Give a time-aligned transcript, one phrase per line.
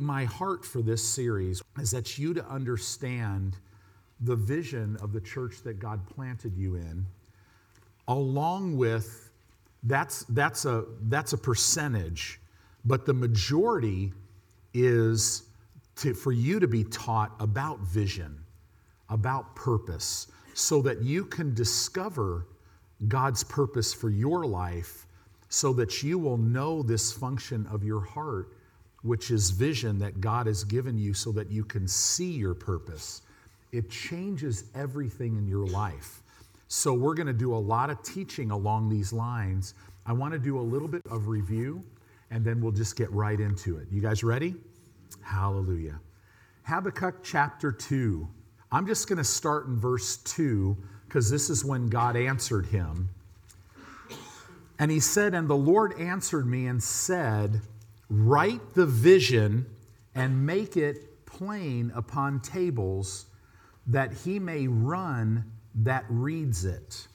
[0.00, 3.56] My heart for this series is that you to understand
[4.20, 7.06] the vision of the church that God planted you in,
[8.08, 9.30] along with
[9.84, 12.40] that's, that's, a, that's a percentage,
[12.84, 14.12] but the majority
[14.74, 15.44] is
[15.96, 18.38] to, for you to be taught about vision,
[19.08, 22.46] about purpose, so that you can discover
[23.06, 25.06] God's purpose for your life,
[25.48, 28.57] so that you will know this function of your heart,
[29.02, 33.22] which is vision that God has given you so that you can see your purpose.
[33.72, 36.22] It changes everything in your life.
[36.68, 39.74] So, we're going to do a lot of teaching along these lines.
[40.04, 41.82] I want to do a little bit of review,
[42.30, 43.86] and then we'll just get right into it.
[43.90, 44.54] You guys ready?
[45.22, 45.98] Hallelujah.
[46.64, 48.28] Habakkuk chapter 2.
[48.70, 50.76] I'm just going to start in verse 2
[51.06, 53.08] because this is when God answered him.
[54.78, 57.62] And he said, And the Lord answered me and said,
[58.10, 59.66] Write the vision
[60.14, 63.26] and make it plain upon tables,
[63.86, 67.06] that he may run that reads it.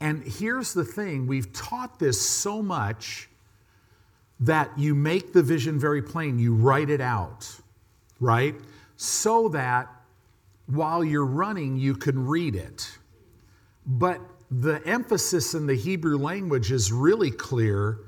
[0.00, 3.28] And here's the thing we've taught this so much
[4.40, 7.48] that you make the vision very plain, you write it out,
[8.20, 8.54] right?
[8.96, 9.88] So that
[10.66, 12.98] while you're running, you can read it.
[13.86, 18.00] But the emphasis in the Hebrew language is really clear.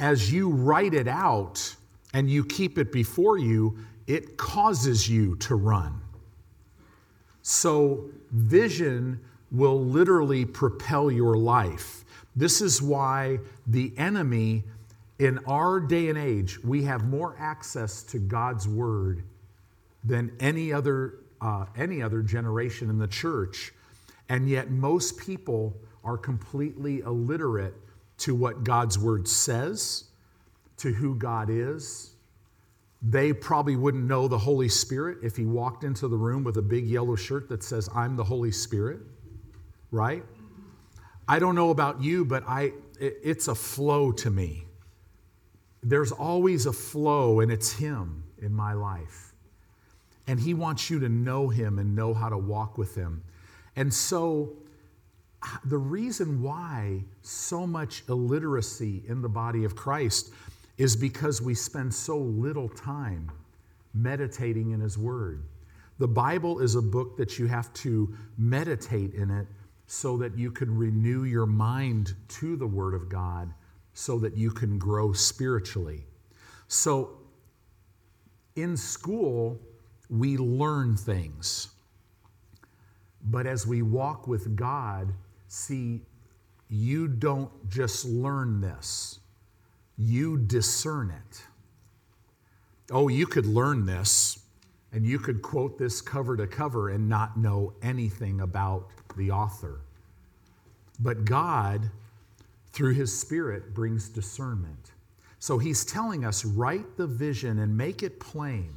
[0.00, 1.76] As you write it out
[2.14, 6.00] and you keep it before you, it causes you to run.
[7.42, 9.20] So, vision
[9.52, 12.04] will literally propel your life.
[12.34, 14.64] This is why the enemy,
[15.18, 19.22] in our day and age, we have more access to God's word
[20.02, 23.72] than any other, uh, any other generation in the church.
[24.28, 27.74] And yet, most people are completely illiterate
[28.20, 30.04] to what God's word says,
[30.78, 32.14] to who God is.
[33.02, 36.62] They probably wouldn't know the Holy Spirit if he walked into the room with a
[36.62, 39.00] big yellow shirt that says, I'm the Holy Spirit
[39.90, 40.24] right?
[41.28, 44.66] I don't know about you, but I, it's a flow to me.
[45.82, 49.32] There's always a flow, and it's Him in my life.
[50.26, 53.22] And He wants you to know Him and know how to walk with Him.
[53.76, 54.52] And so,
[55.64, 60.32] the reason why so much illiteracy in the body of Christ
[60.76, 63.30] is because we spend so little time
[63.94, 65.42] meditating in His Word.
[65.98, 69.46] The Bible is a book that you have to meditate in it
[69.86, 73.52] so that you can renew your mind to the Word of God
[73.92, 76.04] so that you can grow spiritually.
[76.68, 77.18] So,
[78.56, 79.58] in school,
[80.08, 81.68] we learn things.
[83.24, 85.12] But as we walk with God,
[85.50, 86.00] see,
[86.68, 89.18] you don't just learn this,
[89.98, 91.42] you discern it.
[92.92, 94.40] Oh, you could learn this
[94.92, 99.80] and you could quote this cover to cover and not know anything about the author.
[100.98, 101.90] But God,
[102.72, 104.92] through His Spirit, brings discernment.
[105.38, 108.74] So He's telling us write the vision and make it plain.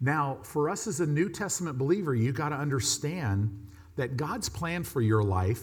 [0.00, 3.63] Now, for us as a New Testament believer, you got to understand
[3.96, 5.62] that God's plan for your life,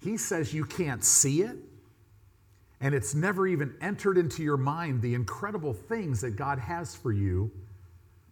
[0.00, 1.56] He says you can't see it,
[2.80, 7.12] and it's never even entered into your mind the incredible things that God has for
[7.12, 7.50] you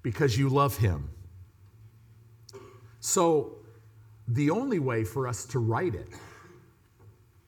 [0.03, 1.11] because you love Him.
[3.01, 3.57] So,
[4.29, 6.09] the only way for us to write it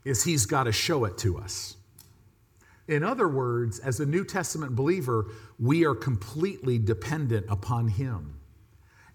[0.05, 1.77] is He's got to show it to us.
[2.89, 5.27] In other words, as a New Testament believer,
[5.59, 8.35] we are completely dependent upon Him.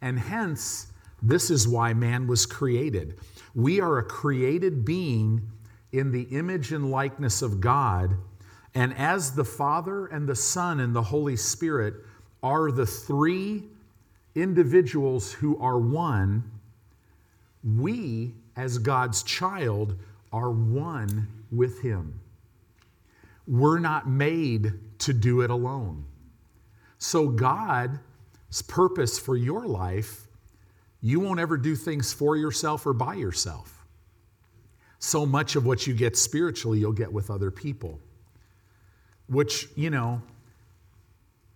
[0.01, 0.87] And hence,
[1.23, 3.17] this is why man was created.
[3.55, 5.41] We are a created being
[5.93, 8.17] in the image and likeness of God.
[8.75, 11.93] And as the Father and the Son and the Holy Spirit
[12.41, 13.63] are the three
[14.35, 16.43] individuals who are one,
[17.63, 19.95] we, as God's child,
[20.33, 22.19] are one with Him.
[23.47, 26.03] We're not made to do it alone.
[26.97, 27.99] So, God's
[28.67, 30.27] purpose for your life,
[31.03, 33.85] you won't ever do things for yourself or by yourself.
[34.99, 37.99] So much of what you get spiritually, you'll get with other people.
[39.27, 40.21] Which, you know,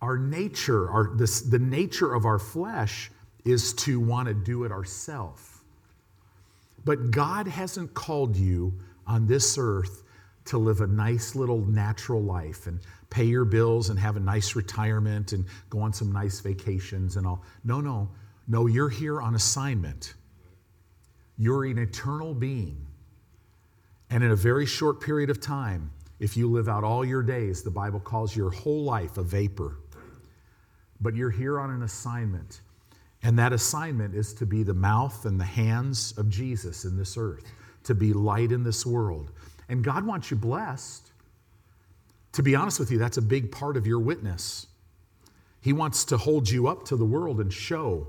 [0.02, 3.10] our nature, our, this, the nature of our flesh
[3.46, 5.62] is to want to do it ourselves.
[6.84, 8.74] But God hasn't called you
[9.06, 10.02] on this earth
[10.44, 14.54] to live a nice little natural life and pay your bills and have a nice
[14.54, 17.42] retirement and go on some nice vacations and all.
[17.64, 18.10] No, no,
[18.48, 20.14] no, you're here on assignment.
[21.36, 22.86] You're an eternal being.
[24.10, 25.90] And in a very short period of time,
[26.20, 29.76] If you live out all your days, the Bible calls your whole life a vapor.
[31.00, 32.60] But you're here on an assignment.
[33.22, 37.16] And that assignment is to be the mouth and the hands of Jesus in this
[37.16, 37.44] earth,
[37.84, 39.30] to be light in this world.
[39.68, 41.12] And God wants you blessed.
[42.32, 44.66] To be honest with you, that's a big part of your witness.
[45.60, 48.08] He wants to hold you up to the world and show.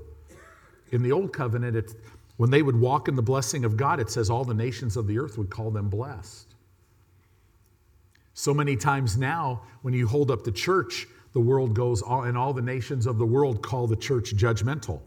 [0.90, 1.94] In the Old Covenant,
[2.36, 5.06] when they would walk in the blessing of God, it says all the nations of
[5.06, 6.54] the earth would call them blessed.
[8.34, 12.52] So many times now, when you hold up the church, the world goes, and all
[12.52, 15.00] the nations of the world call the church judgmental.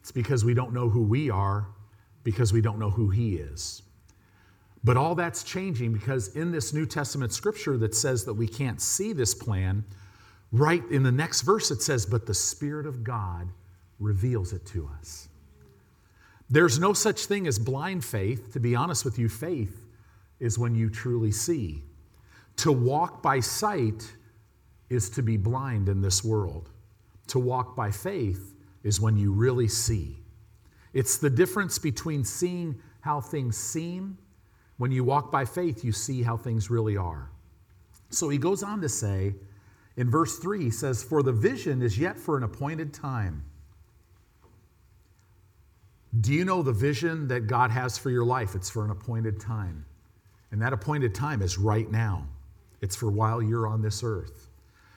[0.00, 1.66] It's because we don't know who we are,
[2.22, 3.82] because we don't know who He is.
[4.82, 8.80] But all that's changing because in this New Testament scripture that says that we can't
[8.80, 9.84] see this plan,
[10.52, 13.48] right in the next verse it says, But the Spirit of God
[13.98, 15.28] reveals it to us.
[16.48, 18.52] There's no such thing as blind faith.
[18.54, 19.86] To be honest with you, faith
[20.40, 21.84] is when you truly see.
[22.56, 24.12] To walk by sight
[24.88, 26.70] is to be blind in this world.
[27.28, 30.16] To walk by faith is when you really see.
[30.92, 34.18] It's the difference between seeing how things seem.
[34.78, 37.30] When you walk by faith, you see how things really are.
[38.10, 39.34] So he goes on to say
[39.96, 43.44] in verse 3, he says, For the vision is yet for an appointed time.
[46.18, 48.54] Do you know the vision that God has for your life?
[48.54, 49.84] It's for an appointed time.
[50.50, 52.26] And that appointed time is right now.
[52.80, 54.48] It's for while you're on this earth.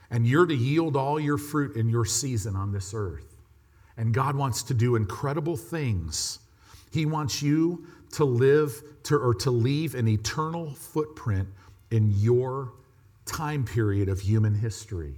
[0.09, 3.35] And you're to yield all your fruit in your season on this earth.
[3.97, 6.39] And God wants to do incredible things.
[6.91, 11.47] He wants you to live to, or to leave an eternal footprint
[11.91, 12.73] in your
[13.25, 15.15] time period of human history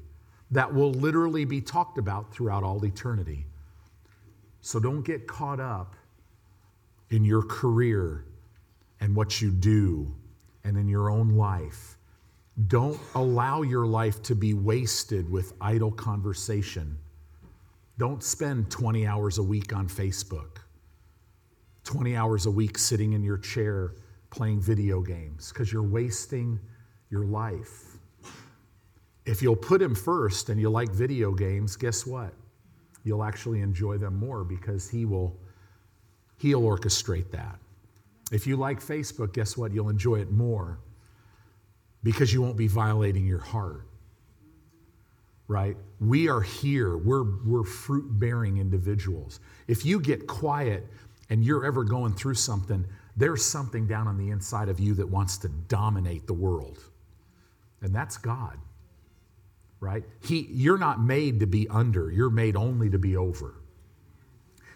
[0.51, 3.45] that will literally be talked about throughout all eternity.
[4.61, 5.95] So don't get caught up
[7.09, 8.25] in your career
[8.99, 10.15] and what you do
[10.63, 11.97] and in your own life
[12.67, 16.97] don't allow your life to be wasted with idle conversation.
[17.97, 20.59] Don't spend 20 hours a week on Facebook,
[21.83, 23.95] 20 hours a week sitting in your chair
[24.29, 26.59] playing video games, because you're wasting
[27.09, 27.84] your life.
[29.25, 32.33] If you'll put Him first and you like video games, guess what?
[33.03, 35.35] You'll actually enjoy them more because He will
[36.37, 37.59] He'll orchestrate that.
[38.31, 39.71] If you like Facebook, guess what?
[39.71, 40.79] You'll enjoy it more
[42.03, 43.87] because you won't be violating your heart.
[45.47, 45.77] Right?
[45.99, 46.97] We are here.
[46.97, 49.39] We're, we're fruit bearing individuals.
[49.67, 50.85] If you get quiet
[51.29, 52.83] and you're ever going through something,
[53.15, 56.79] there's something down on the inside of you that wants to dominate the world.
[57.81, 58.57] And that's God.
[59.85, 60.03] Right?
[60.23, 63.53] He, you're not made to be under, you're made only to be over.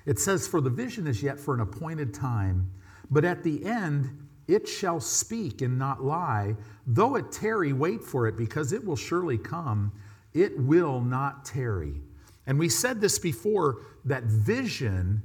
[0.05, 2.69] It says, For the vision is yet for an appointed time,
[3.09, 6.55] but at the end, it shall speak and not lie.
[6.85, 9.91] Though it tarry, wait for it, because it will surely come.
[10.35, 11.95] It will not tarry.
[12.45, 15.23] And we said this before that vision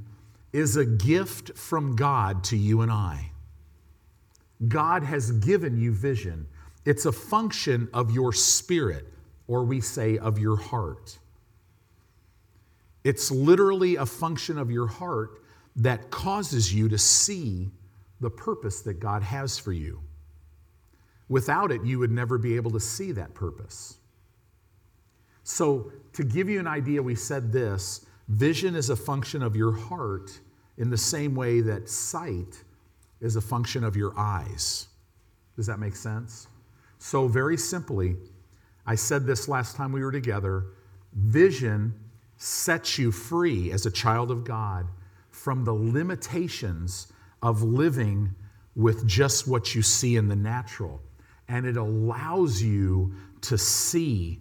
[0.54, 3.32] is a gift from God to you and I.
[4.66, 6.46] God has given you vision.
[6.86, 9.13] It's a function of your spirit,
[9.46, 11.19] or we say of your heart.
[13.05, 15.43] It's literally a function of your heart
[15.76, 17.70] that causes you to see
[18.20, 20.00] the purpose that God has for you.
[21.29, 23.99] Without it, you would never be able to see that purpose.
[25.43, 29.72] So, to give you an idea, we said this vision is a function of your
[29.72, 30.39] heart
[30.79, 32.63] in the same way that sight
[33.20, 34.89] is a function of your eyes.
[35.56, 36.48] Does that make sense?
[36.98, 38.17] So, very simply,
[38.86, 40.67] I said this last time we were together
[41.14, 41.94] vision
[42.36, 44.86] sets you free as a child of God
[45.31, 47.12] from the limitations
[47.43, 48.34] of living
[48.74, 51.00] with just what you see in the natural.
[51.48, 54.41] And it allows you to see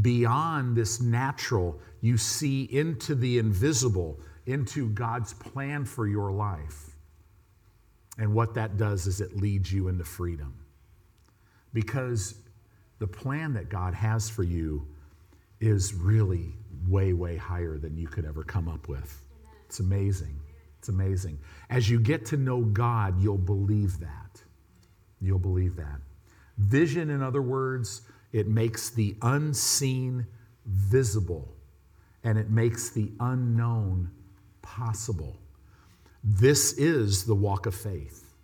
[0.00, 1.80] beyond this natural.
[2.00, 6.96] You see into the invisible, into God's plan for your life.
[8.18, 10.54] And what that does is it leads you into freedom.
[11.72, 12.36] Because
[12.98, 14.86] the plan that God has for you
[15.60, 16.54] is really
[16.88, 19.22] way, way higher than you could ever come up with.
[19.66, 20.38] It's amazing.
[20.78, 21.38] It's amazing.
[21.68, 24.42] As you get to know God, you'll believe that.
[25.20, 26.00] You'll believe that.
[26.58, 30.26] Vision, in other words, it makes the unseen
[30.66, 31.52] visible
[32.24, 34.10] and it makes the unknown
[34.62, 35.36] possible.
[36.22, 38.34] This is the walk of faith.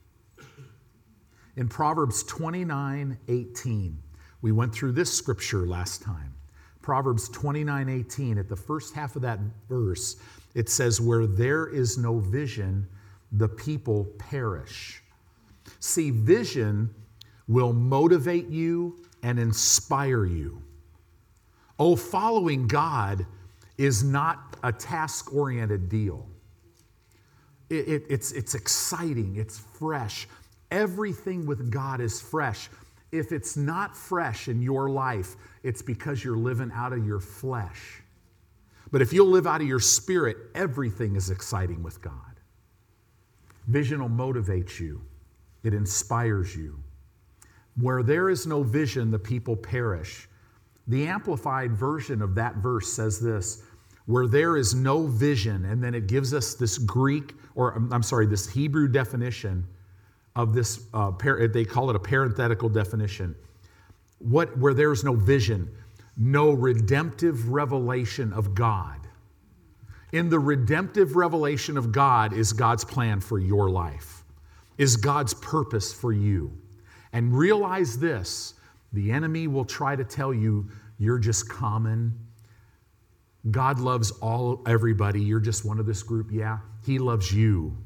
[1.57, 4.02] In Proverbs 29 18,
[4.43, 6.35] we went through this scripture last time.
[6.83, 10.17] Proverbs 29 18, at the first half of that verse,
[10.55, 12.87] it says, Where there is no vision,
[13.31, 15.01] the people perish.
[15.79, 16.93] See, vision
[17.49, 20.61] will motivate you and inspire you.
[21.79, 23.25] Oh, following God
[23.79, 26.29] is not a task oriented deal.
[27.71, 30.29] It, it, it's, it's exciting, it's fresh.
[30.71, 32.69] Everything with God is fresh.
[33.13, 38.03] If it's not fresh in your life, it's because you're living out of your flesh.
[38.91, 42.15] But if you'll live out of your spirit, everything is exciting with God.
[43.69, 45.03] Vision will motivate you,
[45.63, 46.83] it inspires you.
[47.81, 50.29] Where there is no vision, the people perish.
[50.89, 53.63] The amplified version of that verse says this
[54.07, 58.27] where there is no vision, and then it gives us this Greek, or I'm sorry,
[58.27, 59.65] this Hebrew definition
[60.35, 63.35] of this, uh, par- they call it a parenthetical definition.
[64.19, 65.69] What, where there is no vision,
[66.17, 69.01] no redemptive revelation of God.
[70.13, 74.25] In the redemptive revelation of God is God's plan for your life,
[74.79, 76.53] is God's purpose for you.
[77.13, 78.55] And realize this
[78.93, 82.19] the enemy will try to tell you you're just common.
[83.51, 85.21] God loves all everybody.
[85.21, 86.29] You're just one of this group.
[86.31, 87.77] Yeah, he loves you.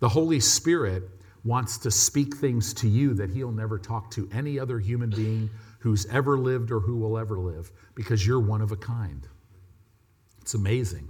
[0.00, 1.04] The Holy Spirit
[1.44, 5.50] wants to speak things to you that he'll never talk to any other human being
[5.78, 9.28] who's ever lived or who will ever live because you're one of a kind.
[10.40, 11.08] It's amazing.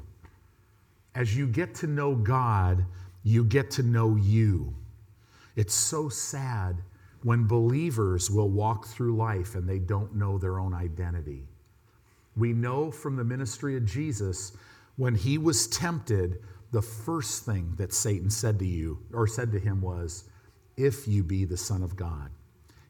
[1.15, 2.85] As you get to know God,
[3.23, 4.75] you get to know you.
[5.55, 6.83] It's so sad
[7.23, 11.47] when believers will walk through life and they don't know their own identity.
[12.37, 14.53] We know from the ministry of Jesus
[14.97, 16.43] when he was tempted,
[16.75, 20.25] the first thing that Satan said to you or said to him was,
[20.77, 22.31] If you be the Son of God.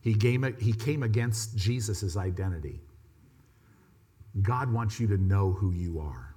[0.01, 2.81] He came, he came against Jesus' identity.
[4.43, 6.35] God wants you to know who you are.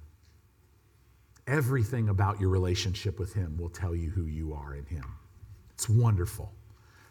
[1.46, 5.04] Everything about your relationship with Him will tell you who you are in Him.
[5.72, 6.52] It's wonderful.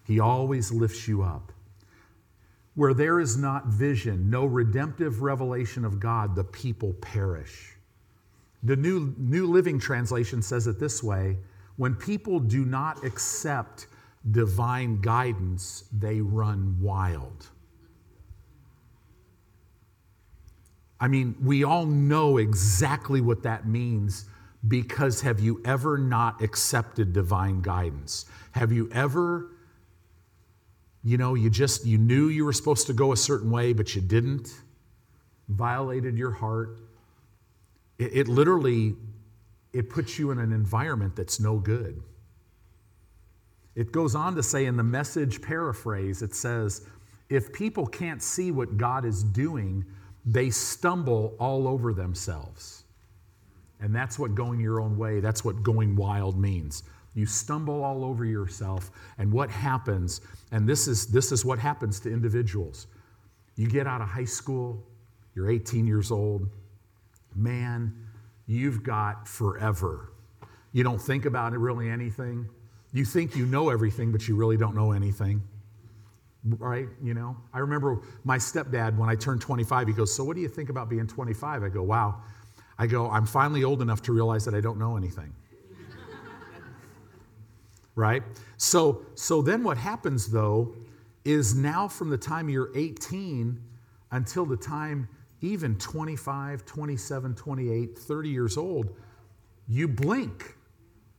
[0.06, 1.52] He always lifts you up.
[2.76, 7.77] Where there is not vision, no redemptive revelation of God, the people perish.
[8.64, 11.38] The New, New Living Translation says it this way
[11.78, 13.88] when people do not accept
[14.32, 17.48] divine guidance, they run wild.
[21.00, 24.26] I mean, we all know exactly what that means
[24.68, 28.26] because have you ever not accepted divine guidance?
[28.54, 29.52] Have you ever
[31.08, 33.96] you know, you just, you knew you were supposed to go a certain way, but
[33.96, 34.50] you didn't,
[35.48, 36.80] violated your heart.
[38.00, 38.96] It, it literally,
[39.74, 42.02] it puts you in an environment that's no good.
[43.76, 46.88] It goes on to say in the message paraphrase, it says,
[47.30, 49.86] if people can't see what God is doing,
[50.26, 52.84] they stumble all over themselves.
[53.80, 56.84] And that's what going your own way, that's what going wild means.
[57.14, 58.92] You stumble all over yourself.
[59.18, 62.88] And what happens, and this is, this is what happens to individuals.
[63.56, 64.84] You get out of high school,
[65.36, 66.50] you're 18 years old,
[67.38, 67.94] man,
[68.48, 70.12] you've got forever.
[70.74, 72.48] You don't think about it really anything.
[72.94, 75.42] You think you know everything, but you really don't know anything.
[76.44, 76.88] Right?
[77.04, 77.36] You know?
[77.54, 80.70] I remember my stepdad, when I turned 25, he goes, So what do you think
[80.70, 81.64] about being 25?
[81.64, 82.22] I go, Wow.
[82.80, 85.34] I go, I'm finally old enough to realize that I don't know anything
[87.96, 88.22] right?
[88.58, 90.76] So, so then what happens though
[91.26, 93.60] is now from the time you're 18
[94.12, 95.10] until the time
[95.42, 98.96] even 25, 27, 28, 30 years old,
[99.68, 100.56] you blink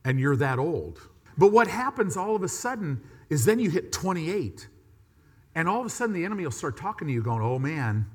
[0.03, 0.99] and you're that old.
[1.37, 4.67] But what happens all of a sudden is then you hit 28
[5.55, 8.05] and all of a sudden the enemy will start talking to you going, "Oh man,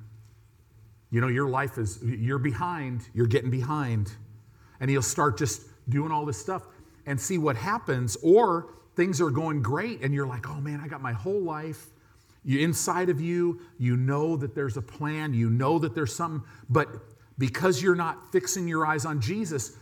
[1.10, 4.12] you know your life is you're behind, you're getting behind."
[4.80, 6.66] And he'll start just doing all this stuff
[7.06, 10.88] and see what happens, or things are going great and you're like, oh man, I
[10.88, 11.86] got my whole life.
[12.44, 16.46] You inside of you, you know that there's a plan, you know that there's something,
[16.68, 16.88] but
[17.38, 19.76] because you're not fixing your eyes on Jesus,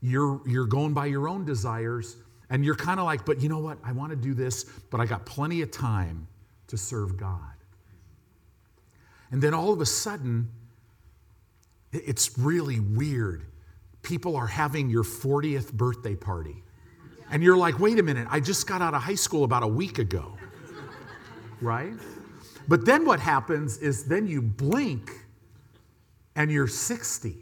[0.00, 2.16] you're you're going by your own desires
[2.50, 3.78] and you're kind of like, but you know what?
[3.82, 6.28] I want to do this, but I got plenty of time
[6.68, 7.40] to serve God.
[9.30, 10.50] And then all of a sudden,
[11.92, 13.46] it's really weird.
[14.02, 16.62] People are having your 40th birthday party.
[17.30, 19.68] And you're like, wait a minute, I just got out of high school about a
[19.68, 20.36] week ago.
[21.64, 21.94] Right?
[22.68, 25.10] But then what happens is then you blink
[26.36, 27.36] and you're 60.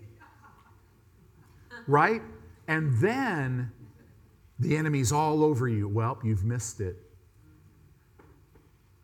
[1.88, 2.22] Right?
[2.68, 3.72] And then
[4.60, 5.88] the enemy's all over you.
[5.88, 6.96] Well, you've missed it.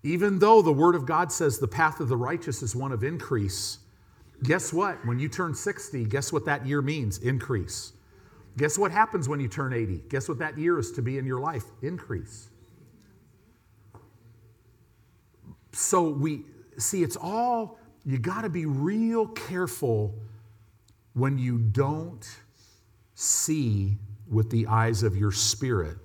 [0.04, 3.02] Even though the Word of God says the path of the righteous is one of
[3.02, 3.78] increase,
[4.44, 5.04] guess what?
[5.04, 7.18] When you turn 60, guess what that year means?
[7.18, 7.92] Increase.
[8.56, 10.04] Guess what happens when you turn 80?
[10.08, 11.64] Guess what that year is to be in your life?
[11.82, 12.50] Increase.
[15.72, 16.44] So we
[16.78, 20.14] see it's all, you got to be real careful
[21.14, 22.26] when you don't
[23.14, 23.96] see
[24.30, 25.96] with the eyes of your spirit.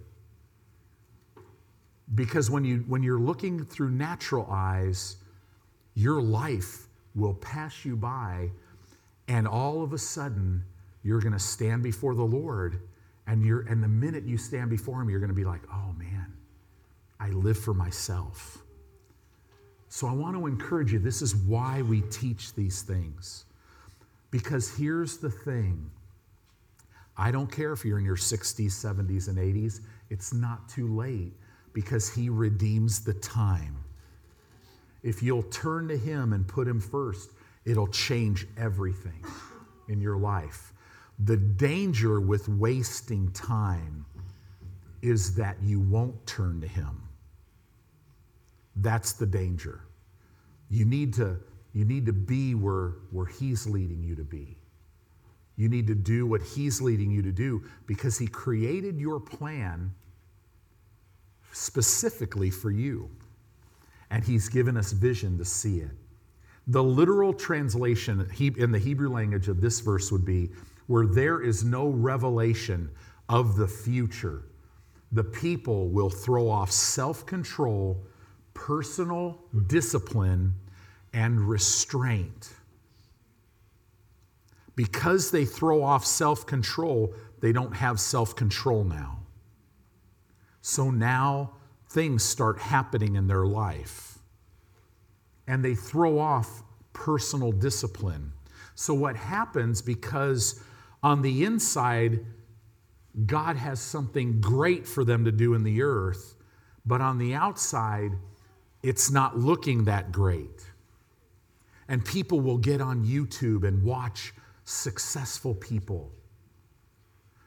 [2.15, 5.17] Because when, you, when you're looking through natural eyes,
[5.95, 8.49] your life will pass you by,
[9.27, 10.63] and all of a sudden,
[11.03, 12.81] you're going to stand before the Lord,
[13.27, 15.93] and, you're, and the minute you stand before Him, you're going to be like, oh
[15.97, 16.33] man,
[17.19, 18.62] I live for myself.
[19.93, 23.45] So I want to encourage you this is why we teach these things.
[24.31, 25.87] Because here's the thing
[27.15, 31.33] I don't care if you're in your 60s, 70s, and 80s, it's not too late
[31.73, 33.77] because He redeems the time.
[35.03, 37.29] If you'll turn to Him and put Him first,
[37.63, 39.23] it'll change everything
[39.89, 40.73] in your life.
[41.19, 44.07] The danger with wasting time
[45.03, 46.99] is that you won't turn to Him.
[48.77, 49.81] That's the danger.
[50.69, 51.37] You need to,
[51.73, 54.57] you need to be where, where He's leading you to be.
[55.55, 59.93] You need to do what He's leading you to do because He created your plan
[61.51, 63.09] specifically for you.
[64.09, 65.91] And He's given us vision to see it.
[66.67, 70.49] The literal translation in the Hebrew language of this verse would be
[70.87, 72.89] where there is no revelation
[73.29, 74.43] of the future,
[75.11, 78.05] the people will throw off self control,
[78.53, 80.55] personal discipline,
[81.13, 82.49] and restraint.
[84.75, 89.19] Because they throw off self control, they don't have self control now.
[90.61, 91.53] So now
[91.89, 94.17] things start happening in their life.
[95.47, 98.33] And they throw off personal discipline.
[98.75, 100.61] So, what happens because
[101.03, 102.25] on the inside,
[103.25, 106.35] God has something great for them to do in the earth,
[106.85, 108.13] but on the outside,
[108.83, 110.61] it's not looking that great.
[111.87, 114.33] And people will get on YouTube and watch
[114.65, 116.11] successful people.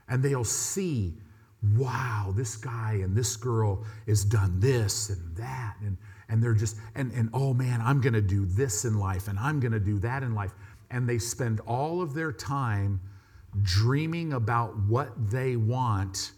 [0.08, 1.14] And they'll see,
[1.76, 5.76] wow, this guy and this girl has done this and that.
[5.80, 5.96] And,
[6.28, 9.38] and they're just, and, and oh man, I'm going to do this in life and
[9.38, 10.52] I'm going to do that in life.
[10.90, 13.00] And they spend all of their time
[13.62, 16.32] dreaming about what they want,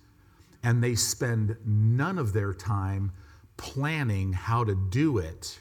[0.63, 3.13] and they spend none of their time
[3.59, 5.59] planning how to do it.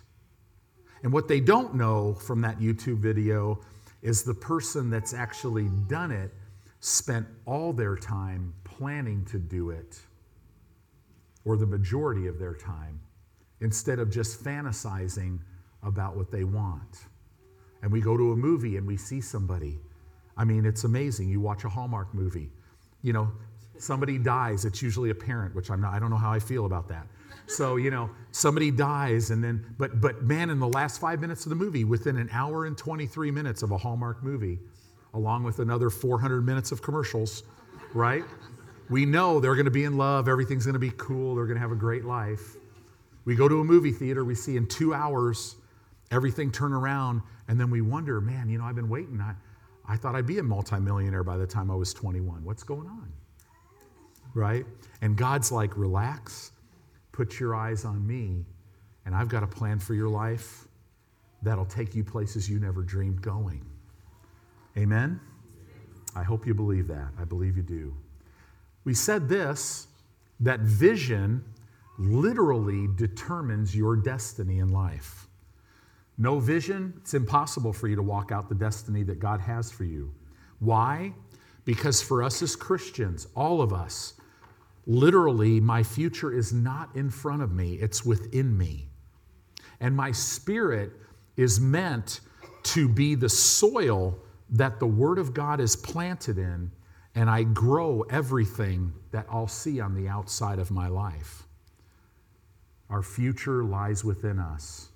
[1.04, 3.60] And what they don't know from that YouTube video
[4.02, 6.32] is the person that's actually done it
[6.80, 10.00] spent all their time planning to do it,
[11.44, 13.00] or the majority of their time,
[13.62, 15.40] instead of just fantasizing
[15.84, 17.06] about what they want.
[17.82, 19.80] And we go to a movie and we see somebody.
[20.38, 21.30] I mean, it's amazing.
[21.30, 22.52] You watch a Hallmark movie,
[23.02, 23.32] you know,
[23.80, 26.66] somebody dies, it's usually a parent, which I'm not, I don't know how I feel
[26.66, 27.08] about that.
[27.48, 31.46] So, you know, somebody dies and then, but, but man, in the last five minutes
[31.46, 34.60] of the movie, within an hour and 23 minutes of a Hallmark movie,
[35.14, 37.44] along with another 400 minutes of commercials,
[37.94, 38.26] right?
[38.90, 41.56] We know they're going to be in love, everything's going to be cool, they're going
[41.56, 42.58] to have a great life.
[43.24, 45.56] We go to a movie theater, we see in two hours
[46.12, 49.22] everything turn around, and then we wonder, man, you know, I've been waiting.
[49.22, 49.34] I,
[49.88, 52.44] I thought I'd be a multimillionaire by the time I was 21.
[52.44, 53.12] What's going on?
[54.34, 54.66] Right?
[55.02, 56.52] And God's like, relax
[57.18, 58.46] Put your eyes on me,
[59.08, 60.68] and I've got a plan for your life
[61.42, 63.66] that'll take you places you never dreamed going.
[64.78, 65.20] Amen?
[66.16, 67.08] I hope you believe that.
[67.20, 67.92] I believe you do.
[68.84, 69.88] We said this
[70.42, 71.44] that vision
[71.98, 75.26] literally determines your destiny in life.
[76.20, 79.86] No vision, it's impossible for you to walk out the destiny that God has for
[79.86, 80.14] you.
[80.60, 81.14] Why?
[81.66, 84.14] Because for us as Christians, all of us,
[84.88, 88.88] Literally, my future is not in front of me, it's within me.
[89.82, 90.93] And my spirit
[91.36, 92.21] is meant
[92.63, 94.17] to be the soil
[94.50, 96.71] that the Word of God is planted in,
[97.15, 101.43] and I grow everything that I'll see on the outside of my life.
[102.89, 104.88] Our future lies within us.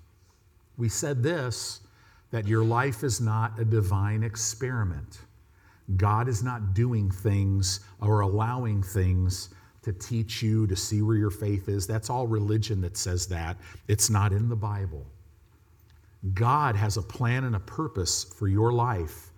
[0.78, 1.80] We said this
[2.30, 5.18] that your life is not a divine experiment.
[5.98, 9.50] God is not doing things or allowing things
[9.82, 11.86] to teach you, to see where your faith is.
[11.86, 13.56] That's all religion that says that.
[13.88, 15.06] It's not in the Bible.
[16.34, 19.30] God has a plan and a purpose for your life,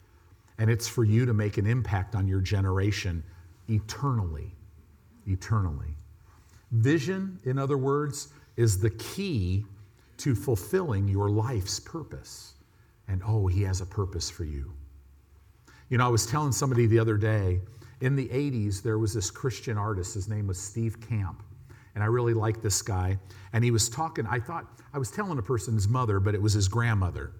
[0.58, 3.24] and it's for you to make an impact on your generation
[3.68, 4.52] eternally.
[5.26, 5.96] Eternally.
[6.72, 9.64] Vision, in other words, is the key
[10.18, 12.54] to fulfilling your life's purpose.
[13.08, 14.72] And oh, He has a purpose for you.
[15.88, 17.60] You know, I was telling somebody the other day,
[18.00, 20.14] in the 80s, there was this Christian artist.
[20.14, 21.42] His name was Steve Camp.
[21.94, 23.16] and I really liked this guy.
[23.52, 26.52] And he was talking, I thought, I was telling a person's mother, but it was
[26.52, 27.32] his grandmother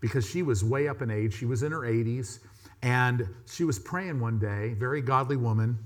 [0.00, 1.34] because she was way up in age.
[1.34, 2.38] She was in her 80s,
[2.82, 5.78] and she was praying one day, very godly woman,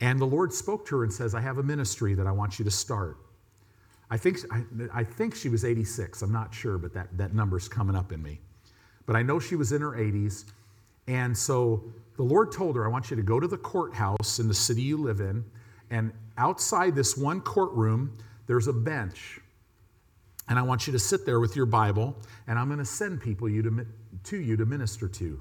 [0.00, 2.58] and the Lord spoke to her and says, I have a ministry that I want
[2.58, 3.16] you to start.
[4.10, 6.20] I think, I, I think she was 86.
[6.20, 8.40] I'm not sure, but that, that number's coming up in me.
[9.06, 10.44] But I know she was in her 80s.
[11.06, 11.84] And so
[12.16, 14.82] the Lord told her, I want you to go to the courthouse in the city
[14.82, 15.44] you live in,
[15.90, 19.40] and outside this one courtroom, there's a bench.
[20.48, 23.20] And I want you to sit there with your Bible, and I'm going to send
[23.20, 23.86] people you to,
[24.24, 25.40] to you to minister to.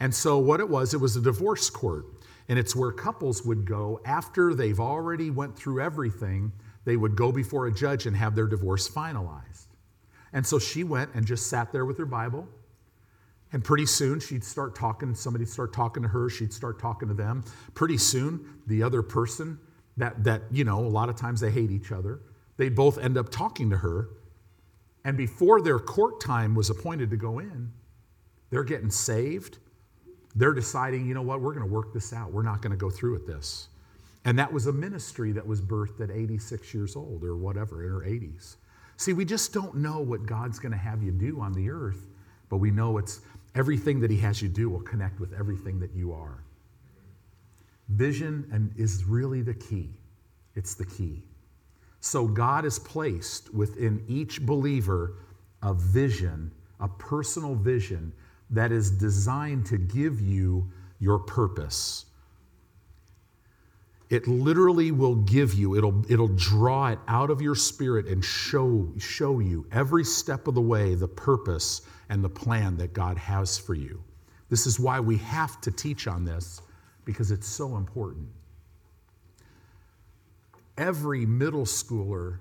[0.00, 2.06] And so what it was, it was a divorce court.
[2.48, 6.52] And it's where couples would go after they've already went through everything,
[6.84, 9.66] they would go before a judge and have their divorce finalized.
[10.32, 12.48] And so she went and just sat there with her Bible.
[13.52, 17.14] And pretty soon she'd start talking, somebody'd start talking to her, she'd start talking to
[17.14, 17.44] them.
[17.74, 19.58] Pretty soon, the other person
[19.96, 22.20] that, that you know, a lot of times they hate each other,
[22.56, 24.10] they both end up talking to her.
[25.04, 27.72] And before their court time was appointed to go in,
[28.50, 29.58] they're getting saved.
[30.34, 32.32] They're deciding, you know what, we're going to work this out.
[32.32, 33.68] We're not going to go through with this.
[34.24, 37.92] And that was a ministry that was birthed at 86 years old or whatever, in
[37.92, 38.56] her 80s.
[38.96, 42.08] See, we just don't know what God's going to have you do on the earth,
[42.48, 43.20] but we know it's
[43.56, 46.44] everything that He has you do will connect with everything that you are.
[47.88, 49.90] Vision and is really the key.
[50.54, 51.22] It's the key.
[52.00, 55.14] So God has placed within each believer
[55.62, 58.12] a vision, a personal vision
[58.50, 62.05] that is designed to give you your purpose.
[64.08, 68.88] It literally will give you, it'll, it'll draw it out of your spirit and show,
[68.98, 73.58] show you every step of the way the purpose and the plan that God has
[73.58, 74.02] for you.
[74.48, 76.62] This is why we have to teach on this
[77.04, 78.28] because it's so important.
[80.78, 82.38] Every middle schooler,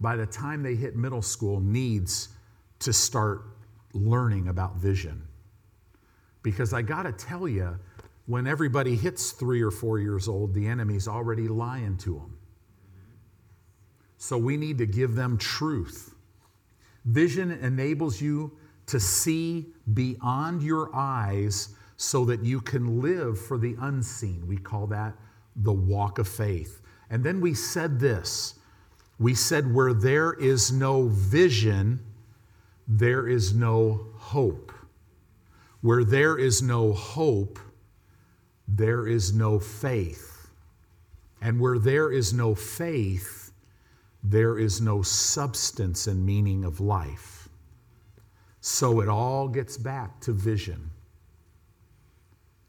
[0.00, 2.30] by the time they hit middle school, needs
[2.80, 3.42] to start
[3.92, 5.22] learning about vision.
[6.42, 7.78] Because I got to tell you,
[8.30, 12.38] when everybody hits three or four years old, the enemy's already lying to them.
[14.18, 16.14] So we need to give them truth.
[17.04, 18.52] Vision enables you
[18.86, 24.46] to see beyond your eyes so that you can live for the unseen.
[24.46, 25.16] We call that
[25.56, 26.82] the walk of faith.
[27.10, 28.54] And then we said this
[29.18, 31.98] we said, where there is no vision,
[32.86, 34.72] there is no hope.
[35.80, 37.58] Where there is no hope,
[38.76, 40.48] there is no faith.
[41.42, 43.52] And where there is no faith,
[44.22, 47.48] there is no substance and meaning of life.
[48.60, 50.90] So it all gets back to vision.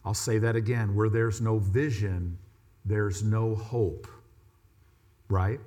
[0.05, 0.95] I'll say that again.
[0.95, 2.37] Where there's no vision,
[2.85, 4.07] there's no hope.
[5.29, 5.59] Right?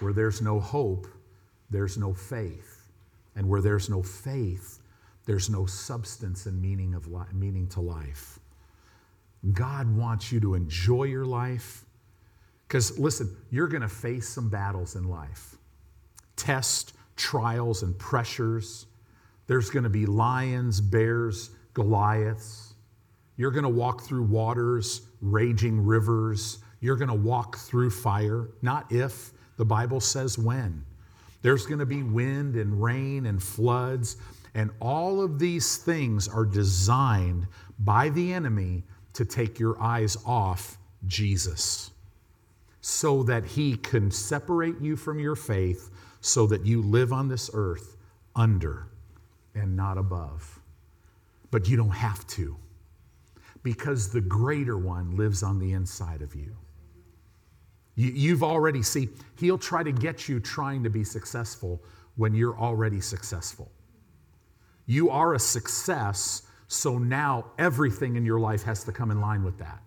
[0.00, 1.06] Where there's no hope,
[1.70, 2.90] there's no faith.
[3.36, 4.78] And where there's no faith,
[5.26, 8.37] there's no substance and meaning, of li- meaning to life.
[9.52, 11.84] God wants you to enjoy your life.
[12.66, 15.56] Because listen, you're going to face some battles in life
[16.36, 18.86] tests, trials, and pressures.
[19.46, 22.74] There's going to be lions, bears, Goliaths.
[23.36, 26.58] You're going to walk through waters, raging rivers.
[26.80, 28.48] You're going to walk through fire.
[28.62, 30.84] Not if, the Bible says when.
[31.42, 34.16] There's going to be wind and rain and floods.
[34.54, 37.46] And all of these things are designed
[37.78, 38.84] by the enemy
[39.18, 40.78] to take your eyes off
[41.08, 41.90] Jesus
[42.80, 47.50] so that he can separate you from your faith so that you live on this
[47.52, 47.96] earth
[48.36, 48.86] under
[49.56, 50.60] and not above.
[51.50, 52.56] But you don't have to
[53.64, 56.54] because the greater one lives on the inside of you.
[57.96, 59.08] You, have already, see,
[59.40, 61.82] he'll try to get you trying to be successful
[62.14, 63.68] when you're already successful.
[64.86, 69.42] You are a success, so now everything in your life has to come in line
[69.42, 69.82] with that.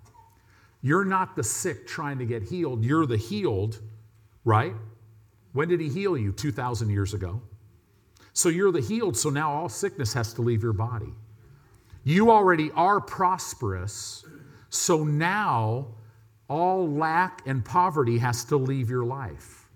[0.81, 3.79] You're not the sick trying to get healed, you're the healed,
[4.43, 4.73] right?
[5.53, 6.31] When did he heal you?
[6.31, 7.41] 2,000 years ago.
[8.33, 11.13] So you're the healed, so now all sickness has to leave your body.
[12.03, 14.25] You already are prosperous,
[14.69, 15.87] so now
[16.47, 19.67] all lack and poverty has to leave your life.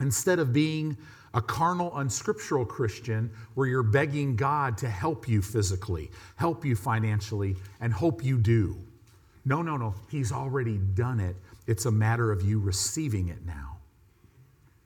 [0.00, 0.96] Instead of being
[1.34, 7.56] a carnal, unscriptural Christian where you're begging God to help you physically, help you financially,
[7.80, 8.76] and hope you do.
[9.44, 9.94] No, no, no.
[10.10, 11.36] He's already done it.
[11.66, 13.78] It's a matter of you receiving it now.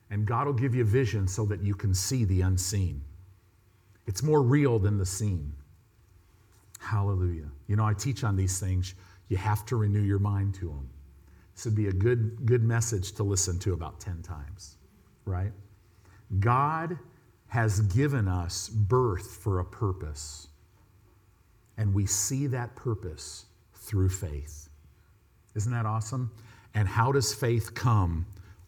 [0.09, 3.01] And God will give you vision so that you can see the unseen.
[4.05, 5.53] It's more real than the seen.
[6.79, 7.49] Hallelujah.
[7.67, 8.95] You know, I teach on these things.
[9.29, 10.89] You have to renew your mind to them.
[11.55, 14.77] This would be a good, good message to listen to about 10 times,
[15.25, 15.51] right?
[16.39, 16.97] God
[17.47, 20.47] has given us birth for a purpose,
[21.77, 24.69] and we see that purpose through faith.
[25.55, 26.31] Isn't that awesome?
[26.73, 28.25] And how does faith come?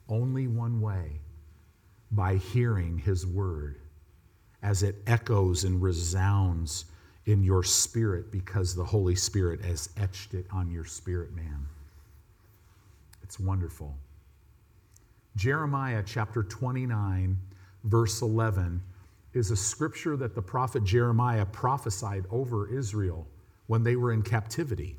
[0.08, 1.20] Only one way
[2.12, 3.80] by hearing His word
[4.62, 6.86] as it echoes and resounds
[7.26, 11.66] in your spirit because the Holy Spirit has etched it on your spirit, man.
[13.24, 13.96] It's wonderful.
[15.36, 17.38] Jeremiah chapter 29,
[17.86, 18.82] verse 11,
[19.34, 23.28] is a scripture that the prophet Jeremiah prophesied over Israel
[23.68, 24.98] when they were in captivity.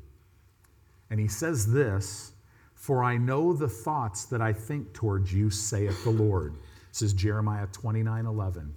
[1.09, 2.33] And he says this
[2.75, 6.55] For I know the thoughts that I think towards you, saith the Lord.
[6.91, 8.73] This is Jeremiah 29 11.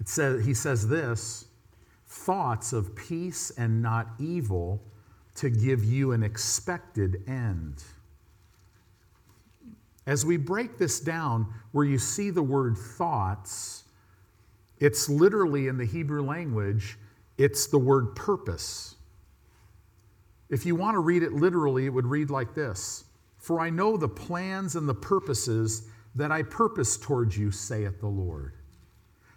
[0.00, 1.46] It says, he says this
[2.06, 4.82] thoughts of peace and not evil
[5.36, 7.84] to give you an expected end.
[10.10, 13.84] As we break this down, where you see the word thoughts,
[14.80, 16.98] it's literally in the Hebrew language,
[17.38, 18.96] it's the word purpose.
[20.48, 23.04] If you want to read it literally, it would read like this
[23.38, 28.08] For I know the plans and the purposes that I purpose towards you, saith the
[28.08, 28.54] Lord.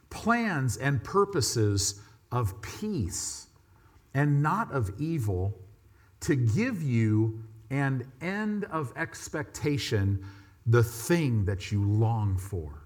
[0.09, 3.45] Plans and purposes of peace
[4.15, 5.55] and not of evil,
[6.21, 10.25] to give you an end of expectation,
[10.65, 12.83] the thing that you long for.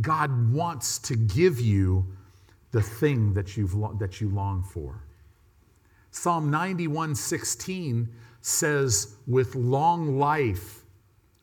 [0.00, 2.06] God wants to give you
[2.70, 5.02] the thing that, you've, that you long for.
[6.10, 8.08] Psalm 91 16
[8.40, 10.82] says, With long life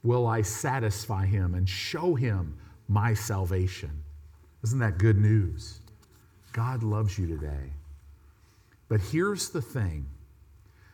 [0.03, 4.03] will I satisfy him and show him my salvation.
[4.63, 5.79] Isn't that good news?
[6.53, 7.71] God loves you today.
[8.88, 10.06] But here's the thing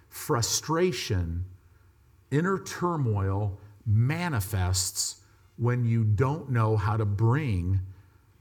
[0.07, 1.45] frustration,
[2.31, 5.17] inner turmoil manifests
[5.57, 7.79] when you don't know how to bring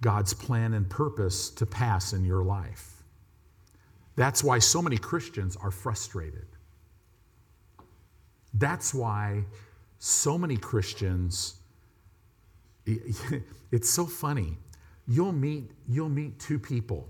[0.00, 3.02] God's plan and purpose to pass in your life.
[4.16, 6.46] That's why so many Christians are frustrated.
[8.54, 9.44] That's why
[9.98, 11.56] so many Christians,
[13.72, 14.58] it's so funny
[15.08, 17.08] you'll meet, you'll meet two people.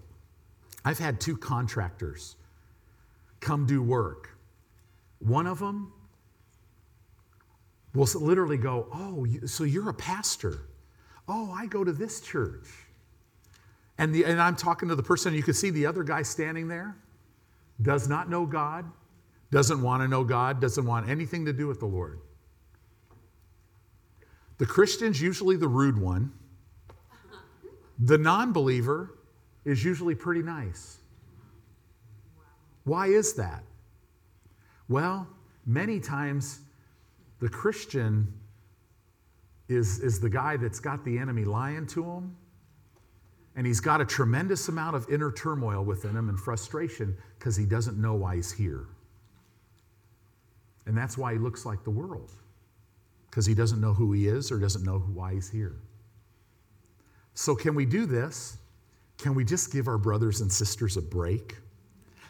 [0.84, 2.36] I've had two contractors
[3.40, 4.30] come do work.
[5.18, 5.92] One of them
[7.94, 10.62] will literally go, Oh, so you're a pastor.
[11.26, 12.68] Oh, I go to this church.
[13.98, 16.68] And, the, and I'm talking to the person, you can see the other guy standing
[16.68, 16.96] there,
[17.82, 18.84] does not know God,
[19.50, 22.20] doesn't want to know God, doesn't want anything to do with the Lord.
[24.58, 26.32] The Christian's usually the rude one.
[28.00, 29.14] The non believer
[29.64, 30.98] is usually pretty nice.
[32.84, 33.62] Why is that?
[34.88, 35.26] Well,
[35.66, 36.60] many times
[37.40, 38.32] the Christian
[39.68, 42.36] is, is the guy that's got the enemy lying to him,
[43.54, 47.66] and he's got a tremendous amount of inner turmoil within him and frustration because he
[47.66, 48.86] doesn't know why he's here.
[50.86, 52.32] And that's why he looks like the world,
[53.30, 55.76] because he doesn't know who he is or doesn't know why he's here.
[57.34, 58.58] So, can we do this?
[59.18, 61.56] Can we just give our brothers and sisters a break?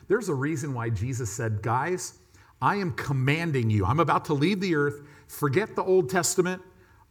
[0.09, 2.19] There's a reason why Jesus said, Guys,
[2.61, 3.85] I am commanding you.
[3.85, 5.01] I'm about to leave the earth.
[5.29, 6.63] Forget the Old Testament.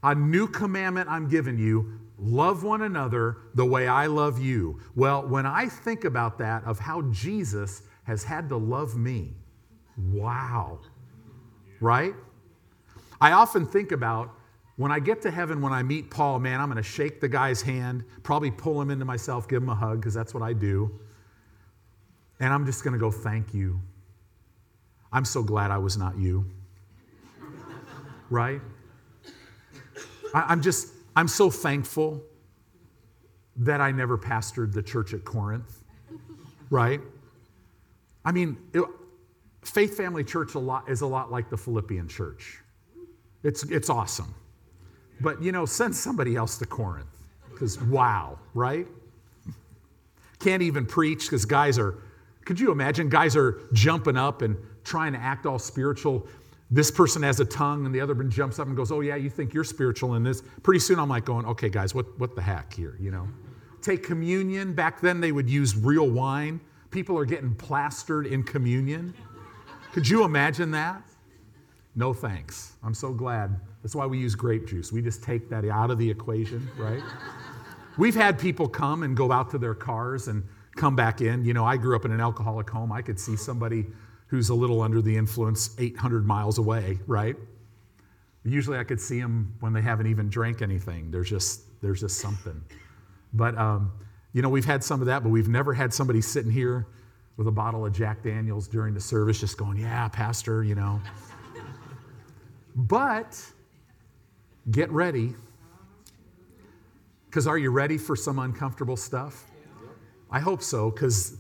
[0.03, 4.79] A new commandment I'm giving you love one another the way I love you.
[4.95, 9.33] Well, when I think about that, of how Jesus has had to love me,
[10.12, 10.79] wow.
[11.79, 12.13] Right?
[13.21, 14.31] I often think about
[14.77, 17.27] when I get to heaven, when I meet Paul, man, I'm going to shake the
[17.27, 20.53] guy's hand, probably pull him into myself, give him a hug, because that's what I
[20.53, 20.99] do.
[22.39, 23.79] And I'm just going to go, thank you.
[25.11, 26.45] I'm so glad I was not you.
[28.29, 28.61] right?
[30.33, 32.21] I, am just, I'm so thankful
[33.57, 35.83] that I never pastored the church at Corinth.
[36.69, 37.01] Right?
[38.25, 38.83] I mean, it,
[39.63, 42.59] Faith Family Church a lot, is a lot like the Philippian church.
[43.43, 44.33] It's, it's awesome.
[45.21, 47.07] But, you know, send somebody else to Corinth
[47.51, 48.87] because wow, right?
[50.39, 51.95] Can't even preach because guys are,
[52.45, 53.09] could you imagine?
[53.09, 54.57] Guys are jumping up and
[54.88, 56.26] trying to act all spiritual.
[56.71, 59.15] This person has a tongue and the other one jumps up and goes, Oh, yeah,
[59.15, 60.41] you think you're spiritual in this.
[60.63, 63.28] Pretty soon I'm like going, Okay, guys, what, what the heck here, you know?
[63.82, 64.73] Take communion.
[64.73, 66.60] Back then they would use real wine.
[66.89, 69.13] People are getting plastered in communion.
[69.91, 71.02] Could you imagine that?
[71.95, 72.73] No thanks.
[72.84, 74.91] I'm so glad that's why we use grape juice.
[74.91, 77.02] We just take that out of the equation, right?
[77.97, 80.43] We've had people come and go out to their cars and
[80.76, 81.43] come back in.
[81.43, 82.91] You know, I grew up in an alcoholic home.
[82.91, 83.88] I could see somebody
[84.27, 87.35] who's a little under the influence 800 miles away, right?
[88.43, 91.11] Usually I could see them when they haven't even drank anything.
[91.11, 92.61] There's just, there's just something.
[93.33, 93.91] But, um,
[94.33, 96.87] you know, we've had some of that, but we've never had somebody sitting here
[97.37, 101.01] with a bottle of Jack Daniels during the service just going, yeah, Pastor, you know.
[102.75, 103.39] but
[104.71, 105.35] get ready.
[107.29, 109.45] Because are you ready for some uncomfortable stuff?
[110.31, 111.37] I hope so, because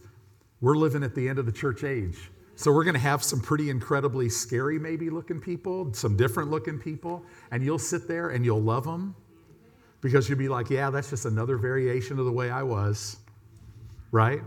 [0.61, 2.29] we're living at the end of the church age.
[2.57, 6.79] So we're going to have some pretty incredibly scary, maybe looking people, some different looking
[6.79, 9.15] people, and you'll sit there and you'll love them
[10.01, 13.17] because you'll be like, yeah, that's just another variation of the way I was,
[14.11, 14.41] right?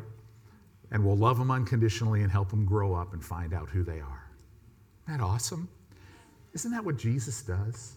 [0.91, 4.01] And we'll love them unconditionally and help them grow up and find out who they
[4.01, 4.27] are.
[5.07, 5.69] Isn't that awesome?
[6.53, 7.95] Isn't that what Jesus does?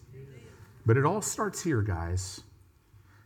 [0.86, 2.40] But it all starts here, guys.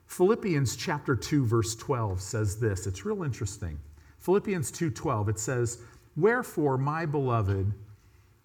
[0.06, 2.86] Philippians chapter 2 verse 12 says this.
[2.86, 3.78] It's real interesting.
[4.20, 5.78] Philippians 2:12 it says,
[6.16, 7.72] "Wherefore, my beloved,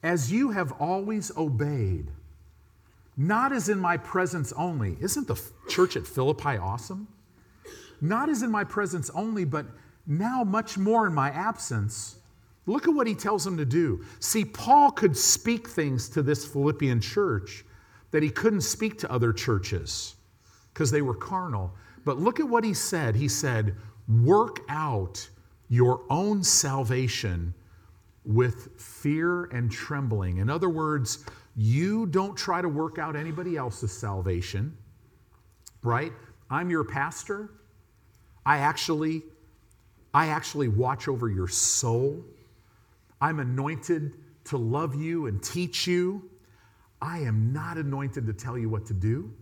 [0.01, 2.11] as you have always obeyed,
[3.15, 7.07] not as in my presence only." Isn't the church at Philippi awesome?
[8.01, 9.65] Not as in my presence only, but
[10.05, 12.17] now much more in my absence.
[12.65, 14.03] Look at what he tells them to do.
[14.19, 17.65] See, Paul could speak things to this Philippian church
[18.11, 20.15] that he couldn't speak to other churches
[20.73, 21.73] because they were carnal.
[22.05, 23.15] But look at what he said.
[23.15, 23.75] He said,
[24.07, 25.29] Work out
[25.69, 27.53] your own salvation
[28.25, 30.37] with fear and trembling.
[30.37, 34.75] In other words, you don't try to work out anybody else's salvation,
[35.81, 36.13] right?
[36.49, 37.49] I'm your pastor.
[38.45, 39.23] I actually
[40.13, 42.23] I actually watch over your soul.
[43.19, 44.13] I'm anointed
[44.45, 46.29] to love you and teach you.
[47.01, 49.33] I am not anointed to tell you what to do.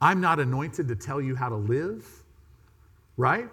[0.00, 2.06] I'm not anointed to tell you how to live,
[3.16, 3.48] right?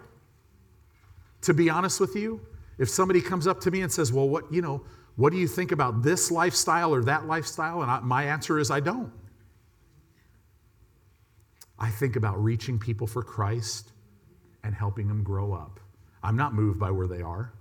[1.46, 2.40] To be honest with you,
[2.76, 4.82] if somebody comes up to me and says, Well, what, you know,
[5.14, 7.82] what do you think about this lifestyle or that lifestyle?
[7.82, 9.12] And I, my answer is, I don't.
[11.78, 13.92] I think about reaching people for Christ
[14.64, 15.78] and helping them grow up.
[16.20, 17.52] I'm not moved by where they are.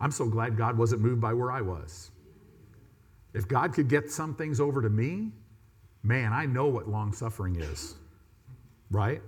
[0.00, 2.12] I'm so glad God wasn't moved by where I was.
[3.34, 5.32] If God could get some things over to me,
[6.04, 7.96] man, I know what long suffering is,
[8.88, 9.20] right?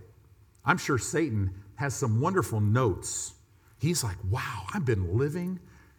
[0.64, 3.34] I'm sure Satan has some wonderful notes.
[3.78, 5.58] He's like, wow, I've been living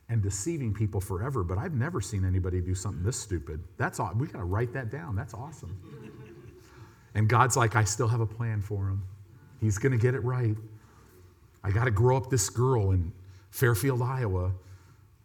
[0.09, 3.63] and deceiving people forever, but I've never seen anybody do something this stupid.
[3.77, 4.11] That's all.
[4.15, 5.15] We got to write that down.
[5.15, 5.77] That's awesome.
[7.15, 9.03] And God's like, I still have a plan for him.
[9.61, 10.55] He's going to get it right.
[11.63, 13.11] I got to grow up this girl in
[13.49, 14.51] Fairfield, Iowa,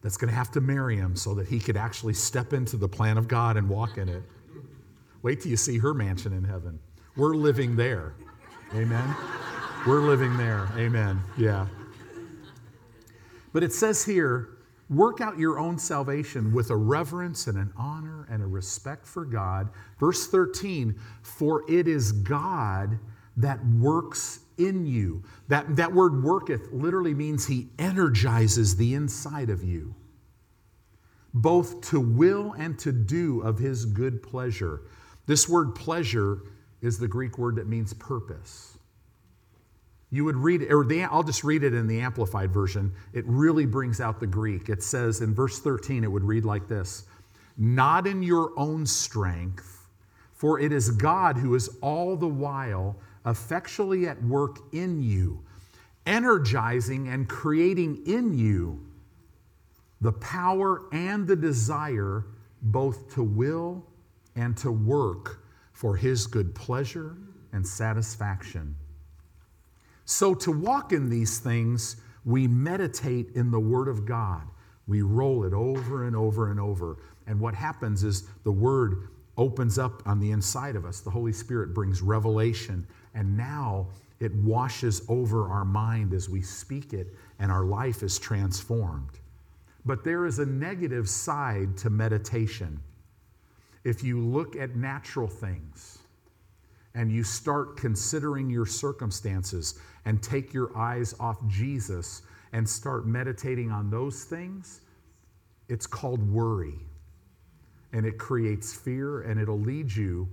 [0.02, 2.88] that's going to have to marry him so that he could actually step into the
[2.88, 4.22] plan of God and walk in it.
[5.22, 6.78] Wait till you see her mansion in heaven.
[7.16, 8.14] We're living there.
[8.74, 9.14] Amen.
[9.86, 10.68] We're living there.
[10.76, 11.22] Amen.
[11.38, 11.66] Yeah.
[13.54, 14.58] But it says here,
[14.90, 19.24] work out your own salvation with a reverence and an honor and a respect for
[19.24, 19.70] God.
[19.98, 22.98] Verse 13, for it is God
[23.38, 25.24] that works in you.
[25.48, 29.94] That, that word worketh literally means he energizes the inside of you,
[31.32, 34.82] both to will and to do of his good pleasure.
[35.24, 36.42] This word pleasure
[36.82, 38.69] is the Greek word that means purpose.
[40.10, 42.92] You would read or the, I'll just read it in the Amplified version.
[43.12, 44.68] It really brings out the Greek.
[44.68, 47.04] It says in verse 13, it would read like this
[47.56, 49.86] Not in your own strength,
[50.32, 55.44] for it is God who is all the while effectually at work in you,
[56.06, 58.84] energizing and creating in you
[60.00, 62.24] the power and the desire
[62.62, 63.84] both to will
[64.36, 67.16] and to work for His good pleasure
[67.52, 68.74] and satisfaction.
[70.10, 71.94] So, to walk in these things,
[72.24, 74.42] we meditate in the Word of God.
[74.88, 76.96] We roll it over and over and over.
[77.28, 80.98] And what happens is the Word opens up on the inside of us.
[81.00, 83.86] The Holy Spirit brings revelation and now
[84.18, 89.20] it washes over our mind as we speak it, and our life is transformed.
[89.86, 92.80] But there is a negative side to meditation.
[93.84, 95.99] If you look at natural things
[96.95, 102.22] and you start considering your circumstances and take your eyes off Jesus
[102.53, 104.80] and start meditating on those things,
[105.68, 106.74] it's called worry.
[107.93, 110.28] And it creates fear and it'll lead you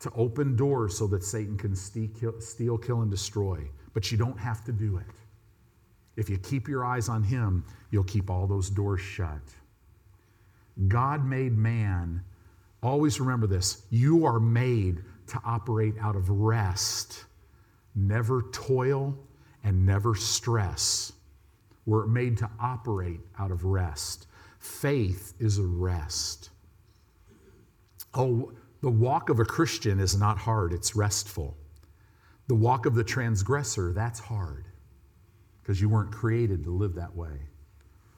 [0.00, 3.60] to open doors so that Satan can steal, kill, and destroy.
[3.94, 5.06] But you don't have to do it.
[6.16, 9.42] If you keep your eyes on him, you'll keep all those doors shut.
[10.88, 12.22] God made man.
[12.82, 17.24] Always remember this you are made to operate out of rest,
[17.94, 19.16] never toil,
[19.62, 21.12] and never stress.
[21.86, 24.26] We're made to operate out of rest.
[24.58, 26.50] Faith is a rest.
[28.14, 31.56] Oh, the walk of a Christian is not hard, it's restful.
[32.46, 34.66] The walk of the transgressor, that's hard
[35.62, 37.48] because you weren't created to live that way.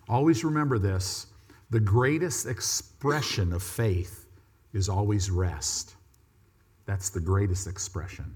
[0.09, 1.27] Always remember this
[1.71, 4.27] the greatest expression of faith
[4.73, 5.96] is always rest.
[6.87, 8.35] That's the greatest expression.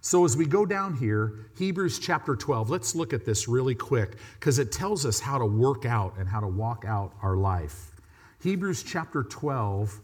[0.00, 4.16] So, as we go down here, Hebrews chapter 12, let's look at this really quick
[4.38, 7.90] because it tells us how to work out and how to walk out our life.
[8.42, 10.00] Hebrews chapter 12,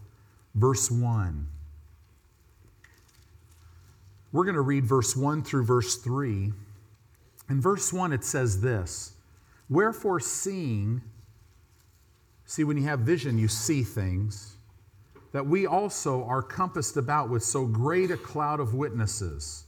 [0.55, 1.47] verse 1.
[4.33, 6.53] We're going to read verse 1 through verse 3.
[7.49, 9.15] In verse 1, it says this
[9.71, 11.03] Wherefore, seeing,
[12.45, 14.54] see, when you have vision, you see things,
[15.35, 19.65] that we also are compassed about with so great a cloud of witnesses.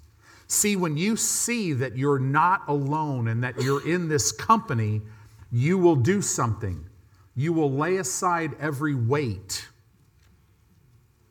[0.46, 5.02] See, when you see that you're not alone and that you're in this company,
[5.50, 6.88] you will do something.
[7.34, 9.66] You will lay aside every weight.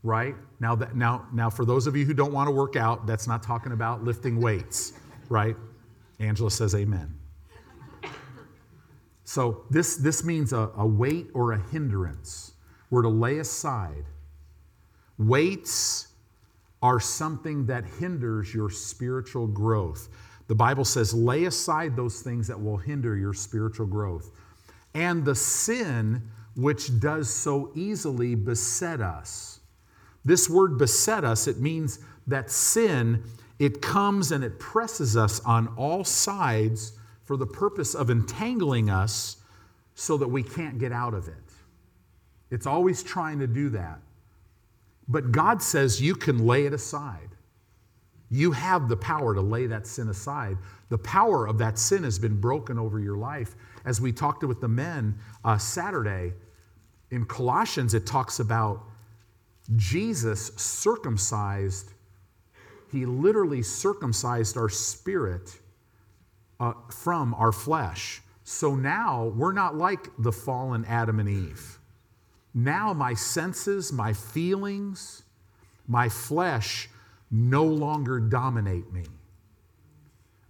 [0.04, 0.36] Right?
[0.60, 3.28] Now, that, now, now, for those of you who don't want to work out, that's
[3.28, 4.92] not talking about lifting weights,
[5.30, 5.56] right?
[6.20, 7.18] Angela says amen.
[9.24, 12.52] So this, this means a, a weight or a hindrance.
[12.90, 14.04] We're to lay aside.
[15.18, 16.08] Weights
[16.82, 20.10] are something that hinders your spiritual growth.
[20.48, 24.30] The Bible says, lay aside those things that will hinder your spiritual growth.
[24.94, 26.22] And the sin
[26.56, 29.60] which does so easily beset us.
[30.24, 33.24] This word beset us, it means that sin
[33.60, 36.94] it comes and it presses us on all sides
[37.24, 39.38] for the purpose of entangling us
[39.96, 41.34] so that we can't get out of it.
[42.52, 44.00] It's always trying to do that.
[45.08, 47.30] But God says you can lay it aside.
[48.30, 50.58] You have the power to lay that sin aside.
[50.90, 53.56] The power of that sin has been broken over your life.
[53.86, 56.34] As we talked with the men uh, Saturday,
[57.12, 58.84] in Colossians, it talks about
[59.76, 61.94] Jesus circumcised
[62.96, 65.60] he literally circumcised our spirit
[66.60, 68.22] uh, from our flesh.
[68.46, 71.80] So now we're not like the fallen Adam and Eve.
[72.56, 75.24] Now my senses, my feelings,
[75.88, 76.90] my flesh
[77.30, 79.04] no longer dominate me.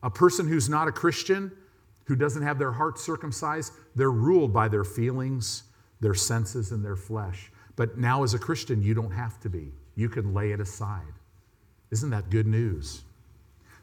[0.04, 1.52] A person who's not a Christian,
[2.06, 5.64] who doesn't have their heart circumcised, they're ruled by their feelings,
[6.00, 7.52] their senses, and their flesh.
[7.76, 9.72] But now, as a Christian, you don't have to be.
[9.96, 11.02] You can lay it aside.
[11.92, 13.02] Isn't that good news?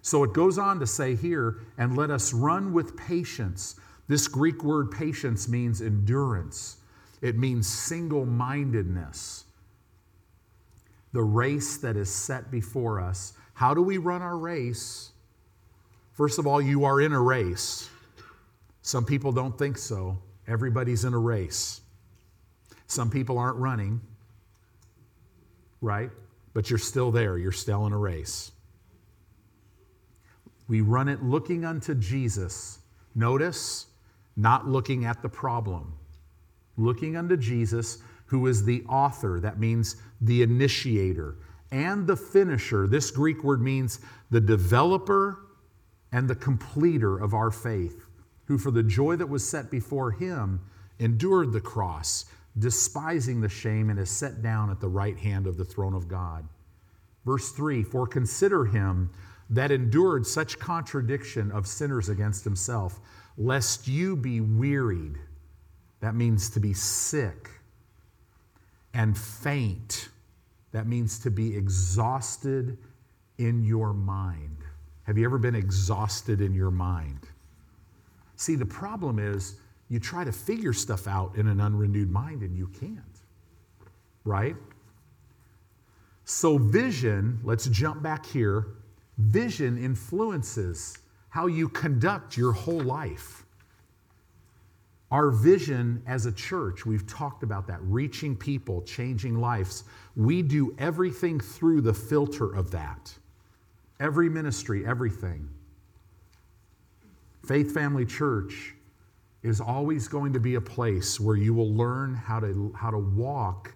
[0.03, 3.77] So it goes on to say here, and let us run with patience.
[4.09, 6.79] This Greek word patience means endurance,
[7.23, 9.45] it means single mindedness.
[11.13, 13.33] The race that is set before us.
[13.55, 15.13] How do we run our race?
[16.13, 17.89] First of all, you are in a race.
[18.83, 20.19] Some people don't think so.
[20.47, 21.81] Everybody's in a race.
[22.87, 24.03] Some people aren't running,
[25.81, 26.11] right?
[26.55, 27.39] but you're still there.
[27.39, 28.53] You're still in a race.
[30.69, 32.79] We run it looking unto Jesus.
[33.15, 33.87] Notice,
[34.37, 35.95] not looking at the problem.
[36.77, 41.37] Looking unto Jesus, who is the author, that means the initiator,
[41.71, 42.87] and the finisher.
[42.87, 44.01] This Greek word means
[44.31, 45.39] the developer
[46.13, 48.07] and the completer of our faith,
[48.47, 50.61] who for the joy that was set before him
[50.99, 52.27] endured the cross
[52.59, 56.09] despising the shame, and is set down at the right hand of the throne of
[56.09, 56.47] God.
[57.25, 59.11] Verse 3 For consider him
[59.51, 63.01] that endured such contradiction of sinners against himself,
[63.37, 65.19] lest you be wearied.
[66.03, 67.49] That means to be sick
[68.93, 70.09] and faint.
[70.73, 72.77] That means to be exhausted
[73.39, 74.59] in your mind.
[75.05, 77.21] Have you ever been exhausted in your mind?
[78.35, 79.55] See, the problem is
[79.89, 83.21] you try to figure stuff out in an unrenewed mind and you can't,
[84.25, 84.57] right?
[86.25, 88.67] So, vision, let's jump back here.
[89.19, 90.99] Vision influences
[91.29, 93.42] how you conduct your whole life.
[95.13, 99.85] Our vision as a church, we've talked about that, reaching people, changing lives.
[100.17, 103.13] We do everything through the filter of that.
[104.01, 105.51] Every ministry, everything.
[107.47, 108.75] Faith Family Church
[109.43, 112.99] is always going to be a place where you will learn how to, how to
[112.99, 113.75] walk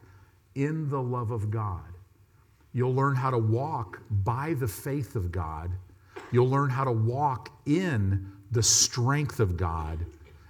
[0.55, 1.85] in the love of God.
[2.73, 5.71] You'll learn how to walk by the faith of God.
[6.33, 10.07] You'll learn how to walk in the strength of God.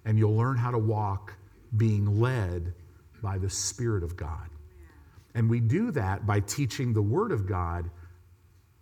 [0.07, 1.35] And you'll learn how to walk
[1.77, 2.73] being led
[3.23, 4.49] by the Spirit of God.
[5.35, 7.91] And we do that by teaching the Word of God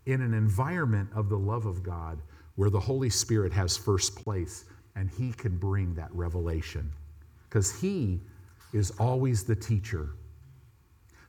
[0.07, 2.21] in an environment of the love of God
[2.55, 6.93] where the Holy Spirit has first place and He can bring that revelation
[7.49, 8.21] because He
[8.73, 10.11] is always the teacher.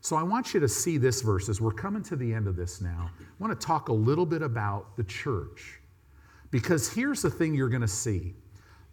[0.01, 2.55] So I want you to see this verse as we're coming to the end of
[2.55, 3.09] this now.
[3.19, 5.79] I want to talk a little bit about the church
[6.51, 8.35] because here's the thing you're going to see.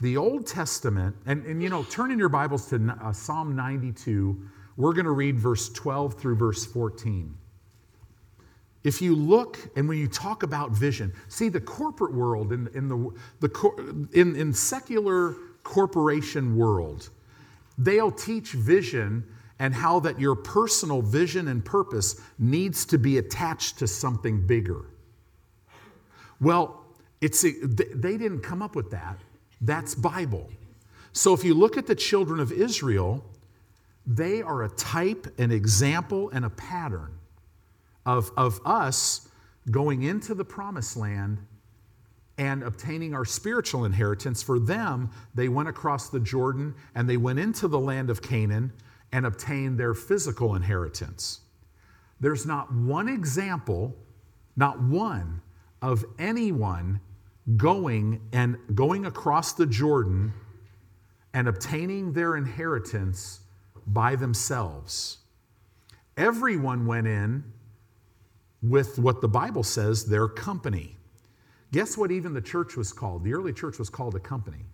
[0.02, 4.36] The Old Testament, and, and you know, turn in your Bibles to uh, Psalm 92.
[4.76, 7.32] We're going to read verse 12 through verse 14.
[8.82, 12.88] If you look and when you talk about vision, see the corporate world in, in
[12.88, 17.10] the, the in, in secular corporation world,
[17.78, 19.24] they'll teach vision
[19.60, 24.84] and how that your personal vision and purpose needs to be attached to something bigger.
[26.40, 26.84] Well,
[27.20, 29.20] it's they didn't come up with that.
[29.62, 30.50] That's Bible.
[31.12, 33.24] So if you look at the children of Israel,
[34.06, 37.12] they are a type, an example, and a pattern
[38.04, 39.28] of, of us
[39.70, 41.38] going into the promised land
[42.38, 44.42] and obtaining our spiritual inheritance.
[44.42, 48.72] For them, they went across the Jordan and they went into the land of Canaan
[49.12, 51.40] and obtained their physical inheritance.
[52.18, 53.94] There's not one example,
[54.56, 55.42] not one,
[55.82, 57.00] of anyone
[57.56, 60.32] going and going across the Jordan
[61.34, 63.40] and obtaining their inheritance
[63.86, 65.18] by themselves.
[66.16, 67.42] Everyone went in
[68.62, 70.96] with what the Bible says their company.
[71.72, 73.24] Guess what even the church was called?
[73.24, 74.64] The early church was called a company.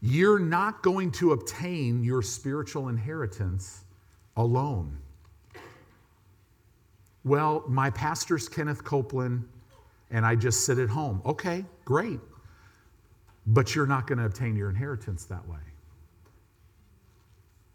[0.00, 3.84] You're not going to obtain your spiritual inheritance
[4.36, 4.98] alone.
[7.24, 9.44] Well, my pastor's Kenneth Copeland,
[10.12, 11.20] and I just sit at home.
[11.26, 12.20] Okay, great.
[13.46, 15.58] But you're not going to obtain your inheritance that way.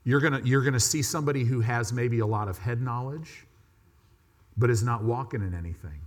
[0.06, 3.46] You're going you're going to see somebody who has maybe a lot of head knowledge
[4.58, 6.02] but is not walking in anything.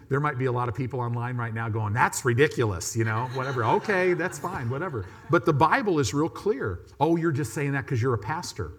[0.08, 3.28] there might be a lot of people online right now going, that's ridiculous, you know,
[3.34, 3.64] whatever.
[3.64, 5.04] Okay, that's fine, whatever.
[5.30, 6.80] But the Bible is real clear.
[7.00, 8.72] Oh, you're just saying that because you're a pastor.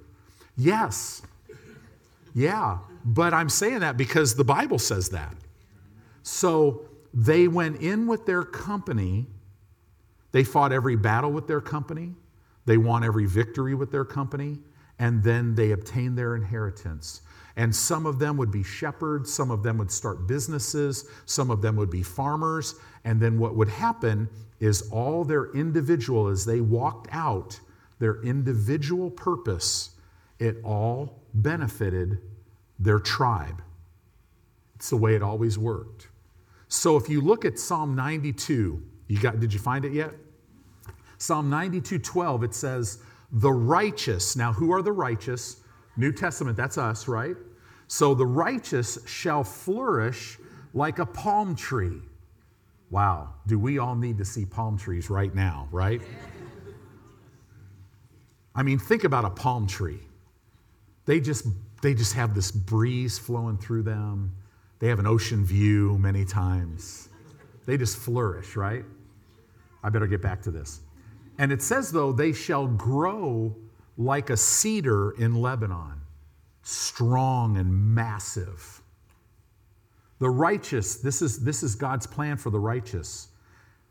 [0.57, 1.21] Yes.
[2.33, 2.79] Yeah.
[3.05, 5.35] But I'm saying that because the Bible says that.
[6.23, 9.27] So they went in with their company.
[10.31, 12.13] They fought every battle with their company.
[12.65, 14.59] They won every victory with their company
[14.99, 17.21] and then they obtained their inheritance.
[17.55, 21.61] And some of them would be shepherds, some of them would start businesses, some of
[21.61, 22.75] them would be farmers.
[23.05, 27.59] And then what would happen is all their individual, as they walked out
[27.99, 29.91] their individual purpose,
[30.37, 32.19] it all benefited
[32.79, 33.61] their tribe.
[34.75, 36.07] It's the way it always worked.
[36.67, 40.11] So if you look at Psalm 92, you got did you find it yet?
[41.17, 42.99] Psalm 92, 12, it says,
[43.31, 44.35] the righteous.
[44.35, 45.57] Now, who are the righteous?
[45.97, 47.35] New Testament, that's us, right?
[47.87, 50.37] So the righteous shall flourish
[50.73, 52.01] like a palm tree.
[52.89, 56.01] Wow, do we all need to see palm trees right now, right?
[58.55, 59.99] I mean, think about a palm tree.
[61.09, 61.47] They just
[61.81, 64.31] they just have this breeze flowing through them.
[64.77, 67.09] They have an ocean view many times.
[67.65, 68.85] They just flourish, right?
[69.81, 70.81] I better get back to this.
[71.39, 73.55] And it says, though, they shall grow
[73.97, 75.99] like a cedar in Lebanon,
[76.61, 78.83] strong and massive.
[80.19, 83.29] The righteous, this is, this is God's plan for the righteous.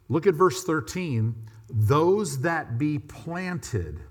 [0.08, 1.34] Look at verse 13.
[1.68, 4.02] Those that be planted.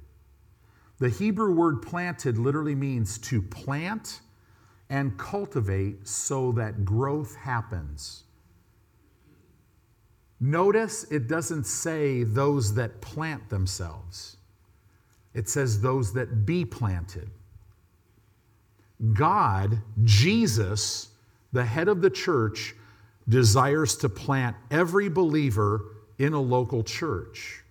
[0.99, 4.21] The Hebrew word planted literally means to plant
[4.89, 8.23] and cultivate so that growth happens.
[10.39, 14.37] Notice it doesn't say those that plant themselves,
[15.33, 17.29] it says those that be planted.
[19.13, 21.09] God, Jesus,
[21.53, 22.75] the head of the church,
[23.29, 25.81] desires to plant every believer
[26.17, 27.63] in a local church.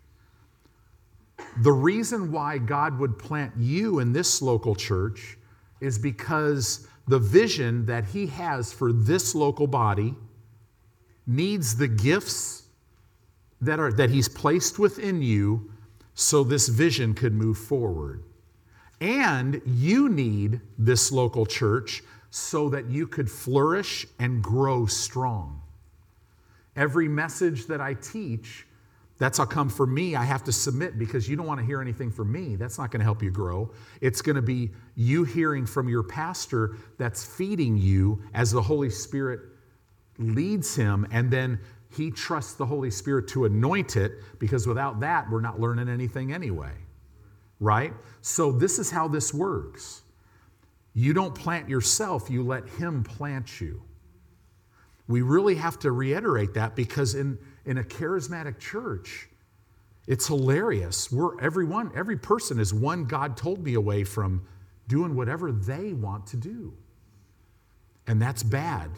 [1.63, 5.39] The reason why God would plant you in this local church
[5.81, 10.15] is because the vision that He has for this local body
[11.27, 12.65] needs the gifts
[13.61, 15.71] that, are, that He's placed within you
[16.15, 18.23] so this vision could move forward.
[19.01, 25.63] And you need this local church so that you could flourish and grow strong.
[26.75, 28.67] Every message that I teach,
[29.19, 31.81] that's how come for me, I have to submit because you don't want to hear
[31.81, 32.57] anything from me.
[32.57, 33.73] That's not going to help you grow.
[34.01, 38.91] It's going to be you hearing from your pastor that's feeding you as the Holy
[38.91, 39.41] Spirit
[40.19, 41.59] leads him, and then
[41.91, 46.33] he trusts the Holy Spirit to anoint it because without that, we're not learning anything
[46.33, 46.73] anyway.
[47.59, 47.95] Right?
[48.21, 50.03] So, this is how this works.
[50.93, 53.83] You don't plant yourself, you let Him plant you.
[55.09, 59.29] We really have to reiterate that because in, in a charismatic church,
[60.07, 61.11] it's hilarious.
[61.11, 64.47] We're everyone, every person is one God told me away from
[64.89, 66.73] doing whatever they want to do.
[68.07, 68.91] And that's bad.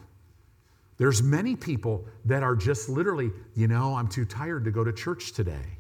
[0.99, 4.93] There's many people that are just literally, you know, I'm too tired to go to
[4.93, 5.79] church today.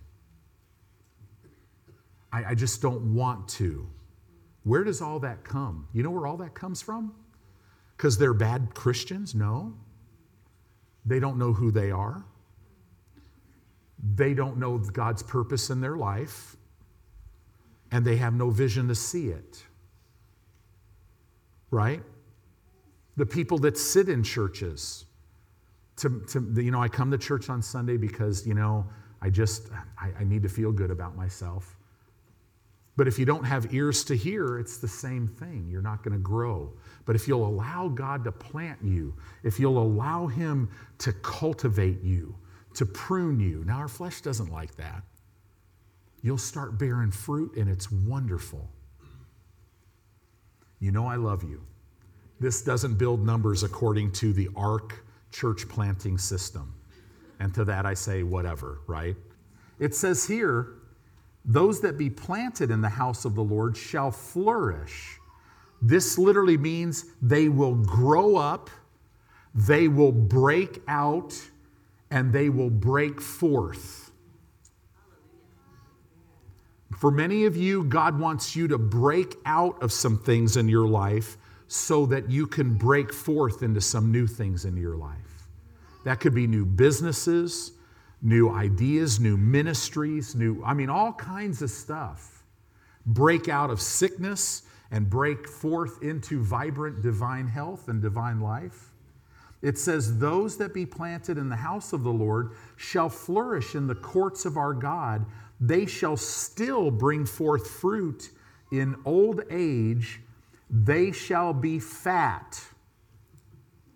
[2.33, 3.87] I, I just don't want to.
[4.63, 5.89] Where does all that come?
[5.93, 7.13] You know where all that comes from?
[7.97, 9.35] Because they're bad Christians?
[9.35, 9.75] No.
[11.05, 12.25] They don't know who they are.
[14.15, 16.57] They don't know God's purpose in their life.
[17.91, 19.65] And they have no vision to see it.
[21.71, 22.03] Right?
[23.17, 25.05] The people that sit in churches,
[25.97, 28.87] to, to you know, I come to church on Sunday because, you know,
[29.21, 29.69] I just,
[30.01, 31.77] I, I need to feel good about myself.
[32.97, 35.69] But if you don't have ears to hear, it's the same thing.
[35.71, 36.73] You're not going to grow.
[37.05, 40.69] But if you'll allow God to plant you, if you'll allow Him
[40.99, 42.35] to cultivate you,
[42.79, 45.03] to prune you, now our flesh doesn't like that.
[46.23, 48.71] You'll start bearing fruit, and it's wonderful.
[50.79, 51.61] You know, I love you.
[52.39, 56.73] This doesn't build numbers according to the ARC church planting system.
[57.41, 59.17] And to that I say, whatever, right?
[59.81, 60.75] It says here,
[61.45, 65.19] those that be planted in the house of the Lord shall flourish.
[65.83, 68.71] This literally means they will grow up,
[69.53, 71.35] they will break out,
[72.11, 74.11] and they will break forth.
[76.99, 80.89] For many of you, God wants you to break out of some things in your
[80.89, 81.37] life
[81.69, 85.49] so that you can break forth into some new things in your life.
[86.05, 87.73] That could be new businesses
[88.23, 92.43] new ideas, new ministries, new, I mean, all kinds of stuff.
[93.07, 98.91] Break out of sickness and break forth into vibrant divine health and divine life.
[99.61, 103.87] It says, Those that be planted in the house of the Lord shall flourish in
[103.87, 105.27] the courts of our God.
[105.61, 108.31] They shall still bring forth fruit
[108.71, 110.21] in old age.
[110.71, 112.63] They shall be fat.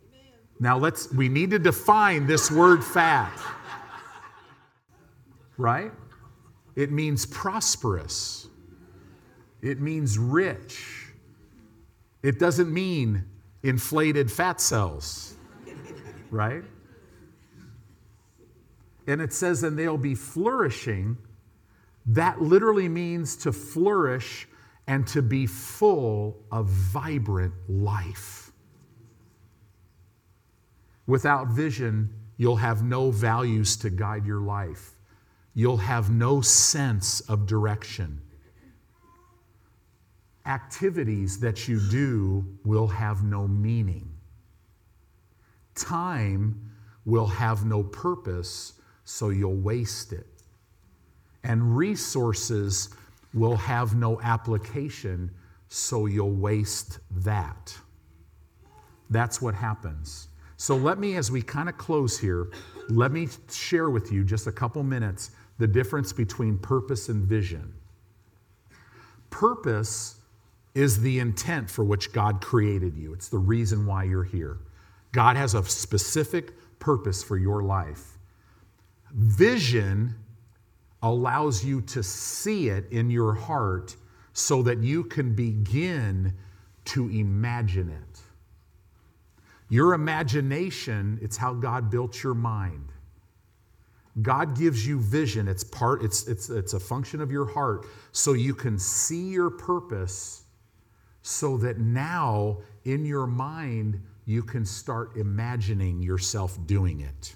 [0.09, 0.33] Amen.
[0.59, 3.33] Now let's we need to define this word fat
[5.63, 5.93] right?
[6.75, 8.49] It means prosperous,
[9.63, 11.07] it means rich.
[12.23, 13.25] It doesn't mean
[13.63, 15.35] inflated fat cells,
[16.33, 16.65] right?
[19.07, 21.17] And it says, and they'll be flourishing.
[22.07, 24.49] That literally means to flourish
[24.89, 28.51] and to be full of vibrant life.
[31.07, 34.97] Without vision, you'll have no values to guide your life
[35.55, 38.21] you'll have no sense of direction.
[40.47, 44.12] Activities that you do will have no meaning.
[45.75, 46.71] Time
[47.05, 50.27] will have no purpose, so you'll waste it.
[51.45, 52.91] And resources
[53.35, 55.31] will have no application,
[55.69, 57.77] so you'll waste that.
[59.11, 60.29] That's what happens.
[60.57, 62.51] So let me, as we kind of close here,
[62.89, 67.75] let me share with you just a couple minutes the difference between purpose and vision.
[69.31, 70.17] Purpose
[70.75, 74.59] is the intent for which God created you, it's the reason why you're here.
[75.13, 78.19] God has a specific purpose for your life.
[79.13, 80.15] Vision
[81.03, 83.97] allows you to see it in your heart
[84.33, 86.33] so that you can begin
[86.85, 88.21] to imagine it.
[89.69, 92.89] Your imagination, it's how God built your mind.
[94.21, 95.49] God gives you vision.
[95.49, 99.51] It's part, it's, it's, it's a function of your heart so you can see your
[99.51, 100.43] purpose
[101.23, 107.35] so that now in your mind you can start imagining yourself doing it.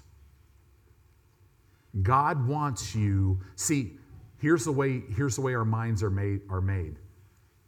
[2.01, 3.97] God wants you, see,
[4.39, 6.97] here's the way, here's the way our minds are made, are made.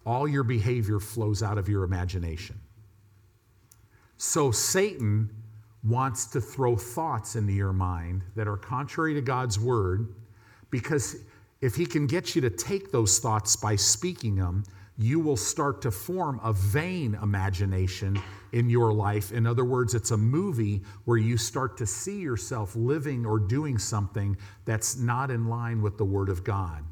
[0.05, 2.59] All your behavior flows out of your imagination.
[4.17, 5.29] So Satan
[5.83, 10.13] wants to throw thoughts into your mind that are contrary to God's word
[10.71, 11.17] because
[11.61, 14.63] if he can get you to take those thoughts by speaking them,
[14.97, 19.31] you will start to form a vain imagination in your life.
[19.31, 23.77] In other words, it's a movie where you start to see yourself living or doing
[23.77, 26.83] something that's not in line with the Word of God.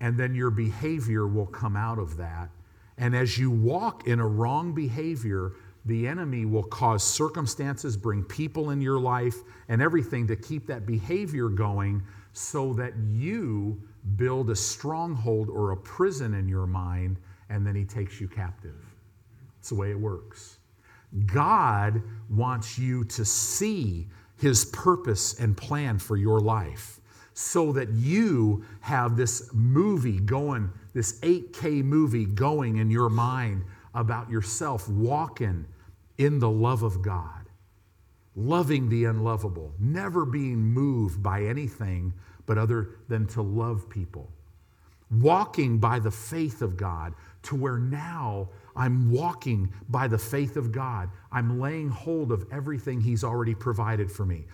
[0.00, 2.50] And then your behavior will come out of that.
[2.98, 5.52] And as you walk in a wrong behavior,
[5.84, 9.36] the enemy will cause circumstances, bring people in your life,
[9.68, 13.80] and everything to keep that behavior going so that you
[14.16, 18.91] build a stronghold or a prison in your mind, and then he takes you captive.
[19.62, 20.58] It's the way it works.
[21.24, 24.08] God wants you to see
[24.40, 26.98] his purpose and plan for your life
[27.32, 33.62] so that you have this movie going, this 8K movie going in your mind
[33.94, 35.64] about yourself walking
[36.18, 37.48] in the love of God,
[38.34, 42.12] loving the unlovable, never being moved by anything
[42.46, 44.28] but other than to love people,
[45.08, 50.72] walking by the faith of God to where now I'm walking by the faith of
[50.72, 51.10] God.
[51.30, 54.44] I'm laying hold of everything He's already provided for me,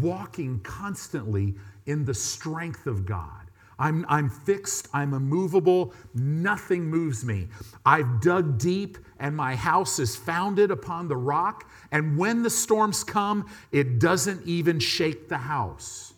[0.00, 1.54] walking constantly
[1.86, 3.42] in the strength of God.
[3.78, 7.48] I'm, I'm fixed, I'm immovable, nothing moves me.
[7.84, 11.68] I've dug deep, and my house is founded upon the rock.
[11.90, 16.14] And when the storms come, it doesn't even shake the house.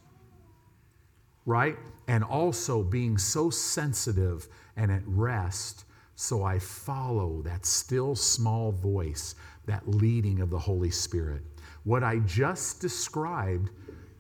[1.47, 1.79] Right?
[2.07, 4.47] And also being so sensitive
[4.77, 5.85] and at rest,
[6.17, 9.35] so I follow that still small voice,
[9.67, 11.43] that leading of the Holy Spirit.
[11.85, 13.71] What I just described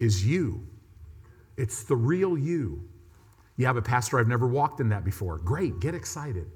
[0.01, 0.67] is you.
[1.57, 2.89] It's the real you.
[3.57, 5.39] Yeah, but Pastor, I've never walked in that before.
[5.39, 6.51] Great, get excited.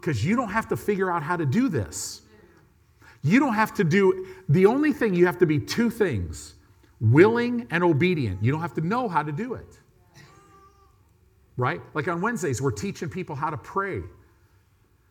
[0.00, 2.22] Because you don't have to figure out how to do this.
[3.22, 6.54] You don't have to do, the only thing you have to be two things
[7.00, 8.42] willing and obedient.
[8.42, 9.78] You don't have to know how to do it.
[11.56, 11.80] Right?
[11.94, 14.02] Like on Wednesdays, we're teaching people how to pray.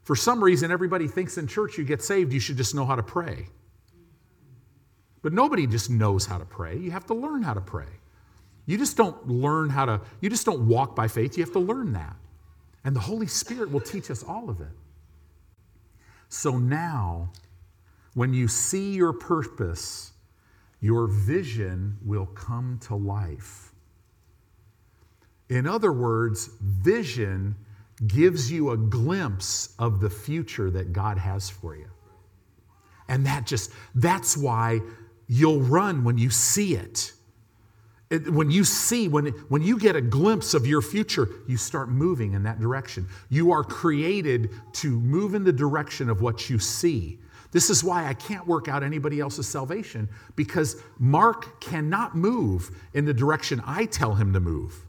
[0.06, 2.96] For some reason, everybody thinks in church you get saved, you should just know how
[2.96, 3.48] to pray.
[5.24, 6.78] But nobody just knows how to pray.
[6.78, 7.88] You have to learn how to pray.
[8.68, 11.38] You just don't learn how to, you just don't walk by faith.
[11.38, 12.16] You have to learn that.
[12.84, 14.72] And the Holy Spirit will teach us all of it.
[16.30, 17.32] So now,
[18.14, 20.12] when you see your purpose,
[20.82, 23.72] your vision will come to life.
[25.50, 27.56] In other words, vision
[28.08, 31.88] gives you a glimpse of the future that God has for you.
[33.08, 34.82] And that just, that's why
[35.28, 37.14] you'll run when you see it.
[38.10, 41.90] It, when you see, when, when you get a glimpse of your future, you start
[41.90, 43.08] moving in that direction.
[43.30, 47.20] You are created to move in the direction of what you see.
[47.52, 53.06] This is why I can't work out anybody else's salvation because Mark cannot move in
[53.06, 54.85] the direction I tell him to move.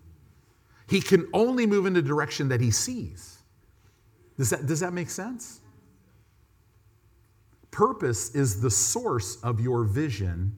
[0.88, 3.38] He can only move in the direction that he sees.
[4.36, 5.60] Does that, does that make sense?
[7.70, 10.54] Purpose is the source of your vision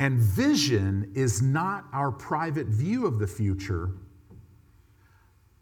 [0.00, 3.90] and vision is not our private view of the future,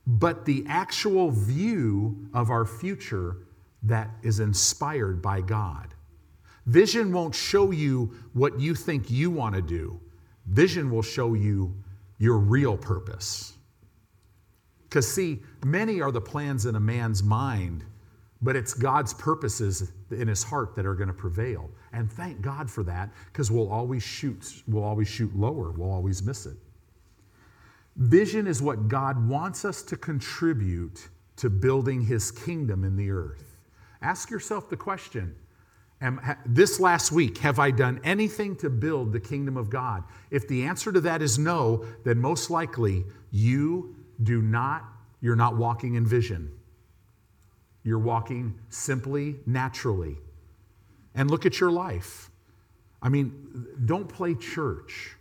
[0.07, 3.38] but the actual view of our future
[3.82, 5.92] that is inspired by God.
[6.66, 10.01] Vision won't show you what you think you want to do,
[10.46, 11.74] vision will show you
[12.19, 13.55] your real purpose.
[14.85, 17.85] Because, see, many are the plans in a man's mind
[18.41, 21.71] but it's God's purposes in his heart that are going to prevail.
[21.93, 26.23] And thank God for that because we'll always shoot we'll always shoot lower, we'll always
[26.23, 26.57] miss it.
[27.97, 33.61] Vision is what God wants us to contribute to building his kingdom in the earth.
[34.03, 35.35] Ask yourself the question,
[36.01, 40.05] am, this last week have I done anything to build the kingdom of God?
[40.30, 44.84] If the answer to that is no, then most likely you do not
[45.20, 46.53] you're not walking in vision.
[47.82, 50.16] You're walking simply, naturally.
[51.14, 52.30] And look at your life.
[53.03, 55.16] I mean, don't play church.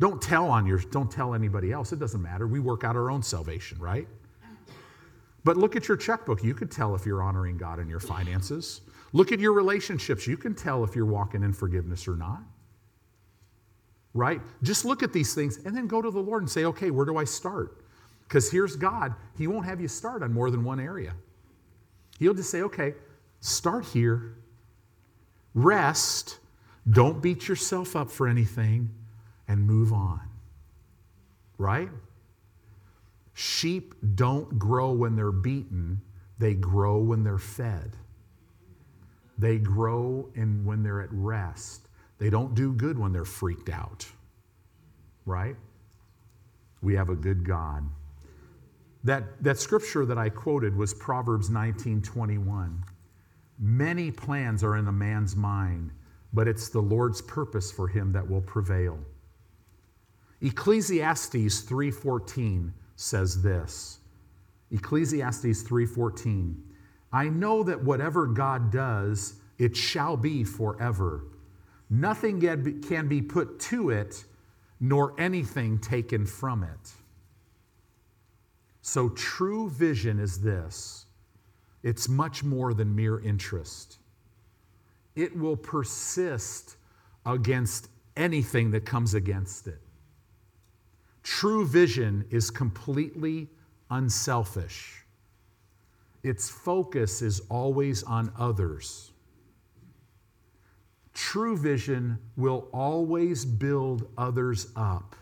[0.00, 1.92] Don't tell on your don't tell anybody else.
[1.92, 2.46] It doesn't matter.
[2.46, 4.08] We work out our own salvation, right?
[5.44, 6.42] But look at your checkbook.
[6.42, 8.80] You could tell if you're honoring God in your finances.
[9.14, 10.26] Look at your relationships.
[10.26, 12.42] You can tell if you're walking in forgiveness or not.
[14.12, 14.40] Right?
[14.62, 17.06] Just look at these things and then go to the Lord and say, okay, where
[17.06, 17.84] do I start?
[18.26, 19.14] Because here's God.
[19.38, 21.14] He won't have you start on more than one area.
[22.18, 22.94] He'll just say, okay,
[23.40, 24.34] start here,
[25.54, 26.38] rest,
[26.90, 28.90] don't beat yourself up for anything,
[29.46, 30.20] and move on.
[31.56, 31.90] Right?
[33.34, 36.00] Sheep don't grow when they're beaten,
[36.38, 37.96] they grow when they're fed.
[39.38, 41.88] They grow in when they're at rest.
[42.18, 44.06] They don't do good when they're freaked out.
[45.26, 45.56] Right?
[46.82, 47.84] We have a good God.
[49.02, 52.84] That, that scripture that I quoted was Proverbs 19 21.
[53.58, 55.92] Many plans are in a man's mind,
[56.32, 58.98] but it's the Lord's purpose for him that will prevail.
[60.40, 64.00] Ecclesiastes 3:14 says this.
[64.70, 66.73] Ecclesiastes 3:14.
[67.14, 71.22] I know that whatever God does, it shall be forever.
[71.88, 72.40] Nothing
[72.82, 74.24] can be put to it,
[74.80, 76.92] nor anything taken from it.
[78.82, 81.06] So, true vision is this
[81.84, 83.98] it's much more than mere interest.
[85.14, 86.76] it will persist
[87.26, 89.80] against anything that comes against it.
[91.22, 93.48] True vision is completely
[93.90, 95.03] unselfish.
[96.24, 99.12] Its focus is always on others.
[101.12, 105.14] True vision will always build others up.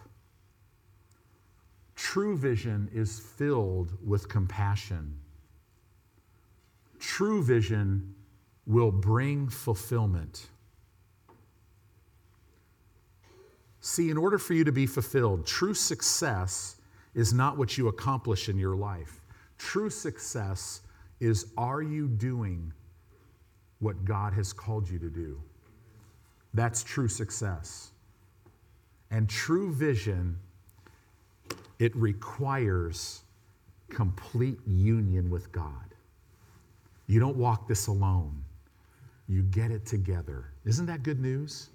[1.96, 5.18] True vision is filled with compassion.
[7.00, 8.14] True vision
[8.64, 10.46] will bring fulfillment.
[13.80, 16.76] See, in order for you to be fulfilled, true success
[17.12, 19.20] is not what you accomplish in your life.
[19.58, 20.82] True success
[21.22, 22.72] is are you doing
[23.78, 25.40] what God has called you to do?
[26.52, 27.92] That's true success.
[29.12, 30.36] And true vision,
[31.78, 33.22] it requires
[33.88, 35.94] complete union with God.
[37.06, 38.42] You don't walk this alone,
[39.28, 40.46] you get it together.
[40.64, 41.68] Isn't that good news?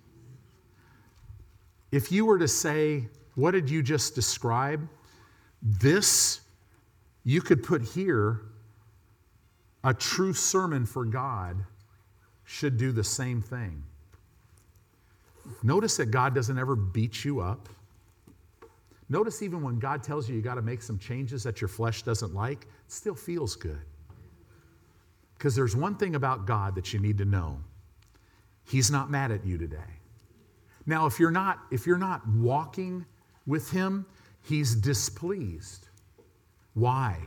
[1.91, 4.87] If you were to say, What did you just describe?
[5.61, 6.41] This,
[7.23, 8.41] you could put here,
[9.87, 11.63] a true sermon for God
[12.43, 13.81] should do the same thing.
[15.63, 17.69] Notice that God doesn't ever beat you up.
[19.07, 22.03] Notice even when God tells you you got to make some changes that your flesh
[22.03, 23.79] doesn't like, it still feels good.
[25.37, 27.57] Because there's one thing about God that you need to know.
[28.65, 29.77] He's not mad at you today.
[30.85, 33.05] Now, if you're not if you're not walking
[33.45, 34.05] with him,
[34.41, 35.87] he's displeased.
[36.73, 37.19] Why?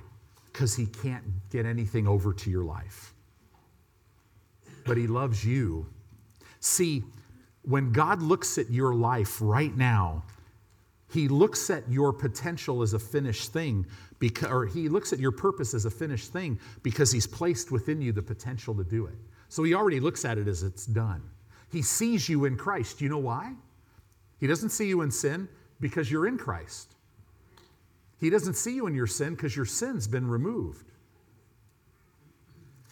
[0.53, 3.15] Because he can't get anything over to your life.
[4.85, 5.87] But he loves you.
[6.61, 7.05] See,
[7.63, 10.25] when God looks at your life right now,
[11.13, 13.87] he looks at your potential as a finished thing,
[14.19, 18.01] because, or he looks at your purpose as a finished thing because he's placed within
[18.01, 19.17] you the potential to do it.
[19.49, 21.23] So he already looks at it as it's done.
[21.73, 23.01] He sees you in Christ.
[23.01, 23.55] You know why?
[24.39, 25.49] He doesn't see you in sin
[25.81, 26.95] because you're in Christ.
[28.21, 30.93] He doesn't see you in your sin because your sin's been removed.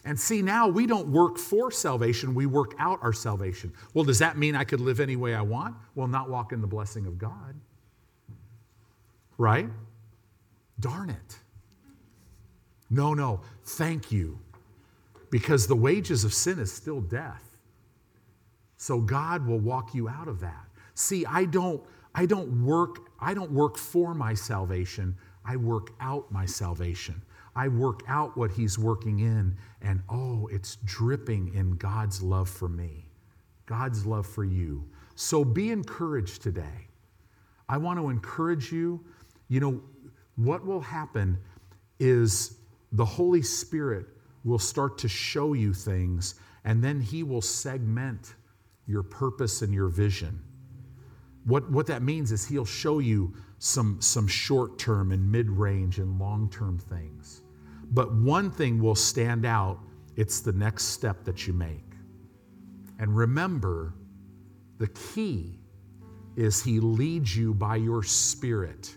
[0.05, 3.71] And see, now we don't work for salvation, we work out our salvation.
[3.93, 5.75] Well, does that mean I could live any way I want?
[5.93, 7.55] Well, not walk in the blessing of God.
[9.37, 9.69] Right?
[10.79, 11.37] Darn it.
[12.89, 14.39] No, no, thank you.
[15.29, 17.43] Because the wages of sin is still death.
[18.77, 20.65] So God will walk you out of that.
[20.95, 21.83] See, I don't
[22.15, 25.15] I don't work I don't work for my salvation.
[25.45, 27.21] I work out my salvation.
[27.55, 32.69] I work out what he's working in and oh, it's dripping in God's love for
[32.69, 33.05] me.
[33.65, 34.83] God's love for you.
[35.15, 36.87] So be encouraged today.
[37.67, 39.03] I want to encourage you.
[39.47, 39.81] You know,
[40.37, 41.37] what will happen
[41.99, 42.57] is
[42.93, 44.07] the Holy Spirit
[44.43, 48.35] will start to show you things, and then He will segment
[48.87, 50.41] your purpose and your vision.
[51.45, 55.99] What, what that means is He'll show you some, some short term and mid range
[55.99, 57.41] and long term things.
[57.91, 59.79] But one thing will stand out
[60.15, 61.85] it's the next step that you make.
[62.99, 63.93] And remember,
[64.77, 65.59] the key
[66.35, 68.95] is He leads you by your spirit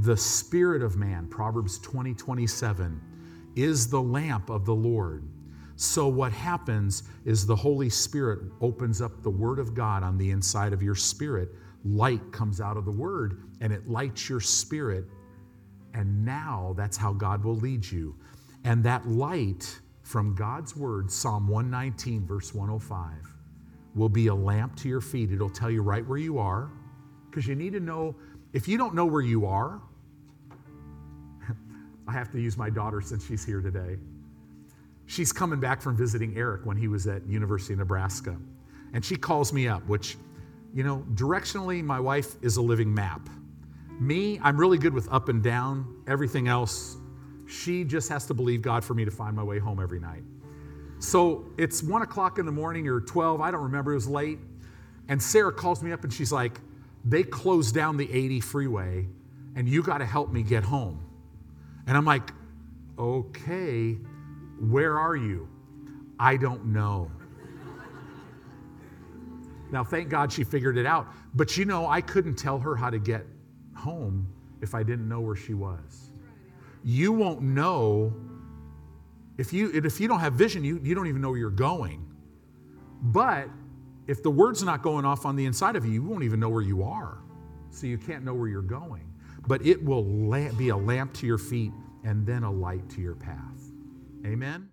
[0.00, 3.00] the spirit of man, Proverbs 20, 27,
[3.54, 5.28] is the lamp of the Lord.
[5.82, 10.30] So, what happens is the Holy Spirit opens up the Word of God on the
[10.30, 11.48] inside of your spirit.
[11.84, 15.06] Light comes out of the Word and it lights your spirit.
[15.92, 18.14] And now that's how God will lead you.
[18.62, 23.12] And that light from God's Word, Psalm 119, verse 105,
[23.96, 25.32] will be a lamp to your feet.
[25.32, 26.70] It'll tell you right where you are
[27.28, 28.14] because you need to know
[28.52, 29.82] if you don't know where you are,
[32.06, 33.96] I have to use my daughter since she's here today.
[35.06, 38.36] She's coming back from visiting Eric when he was at University of Nebraska.
[38.92, 40.16] And she calls me up, which,
[40.74, 43.28] you know, directionally, my wife is a living map.
[44.00, 46.02] Me, I'm really good with up and down.
[46.06, 46.96] Everything else,
[47.46, 50.22] she just has to believe God for me to find my way home every night.
[50.98, 54.38] So it's one o'clock in the morning or 12, I don't remember, it was late.
[55.08, 56.60] And Sarah calls me up and she's like,
[57.04, 59.08] they closed down the 80 freeway
[59.56, 61.04] and you got to help me get home.
[61.86, 62.30] And I'm like,
[62.98, 63.98] okay,
[64.70, 65.48] where are you?
[66.18, 67.10] I don't know.
[69.72, 71.08] now, thank God she figured it out.
[71.34, 73.26] But you know, I couldn't tell her how to get
[73.74, 74.26] home
[74.60, 76.12] if I didn't know where she was.
[76.84, 78.14] You won't know
[79.38, 82.06] if you if you don't have vision, you, you don't even know where you're going.
[83.02, 83.48] But
[84.06, 86.48] if the word's not going off on the inside of you, you won't even know
[86.48, 87.18] where you are.
[87.70, 89.12] So you can't know where you're going.
[89.48, 90.04] But it will
[90.56, 91.72] be a lamp to your feet
[92.04, 93.51] and then a light to your path.
[94.24, 94.71] Amen?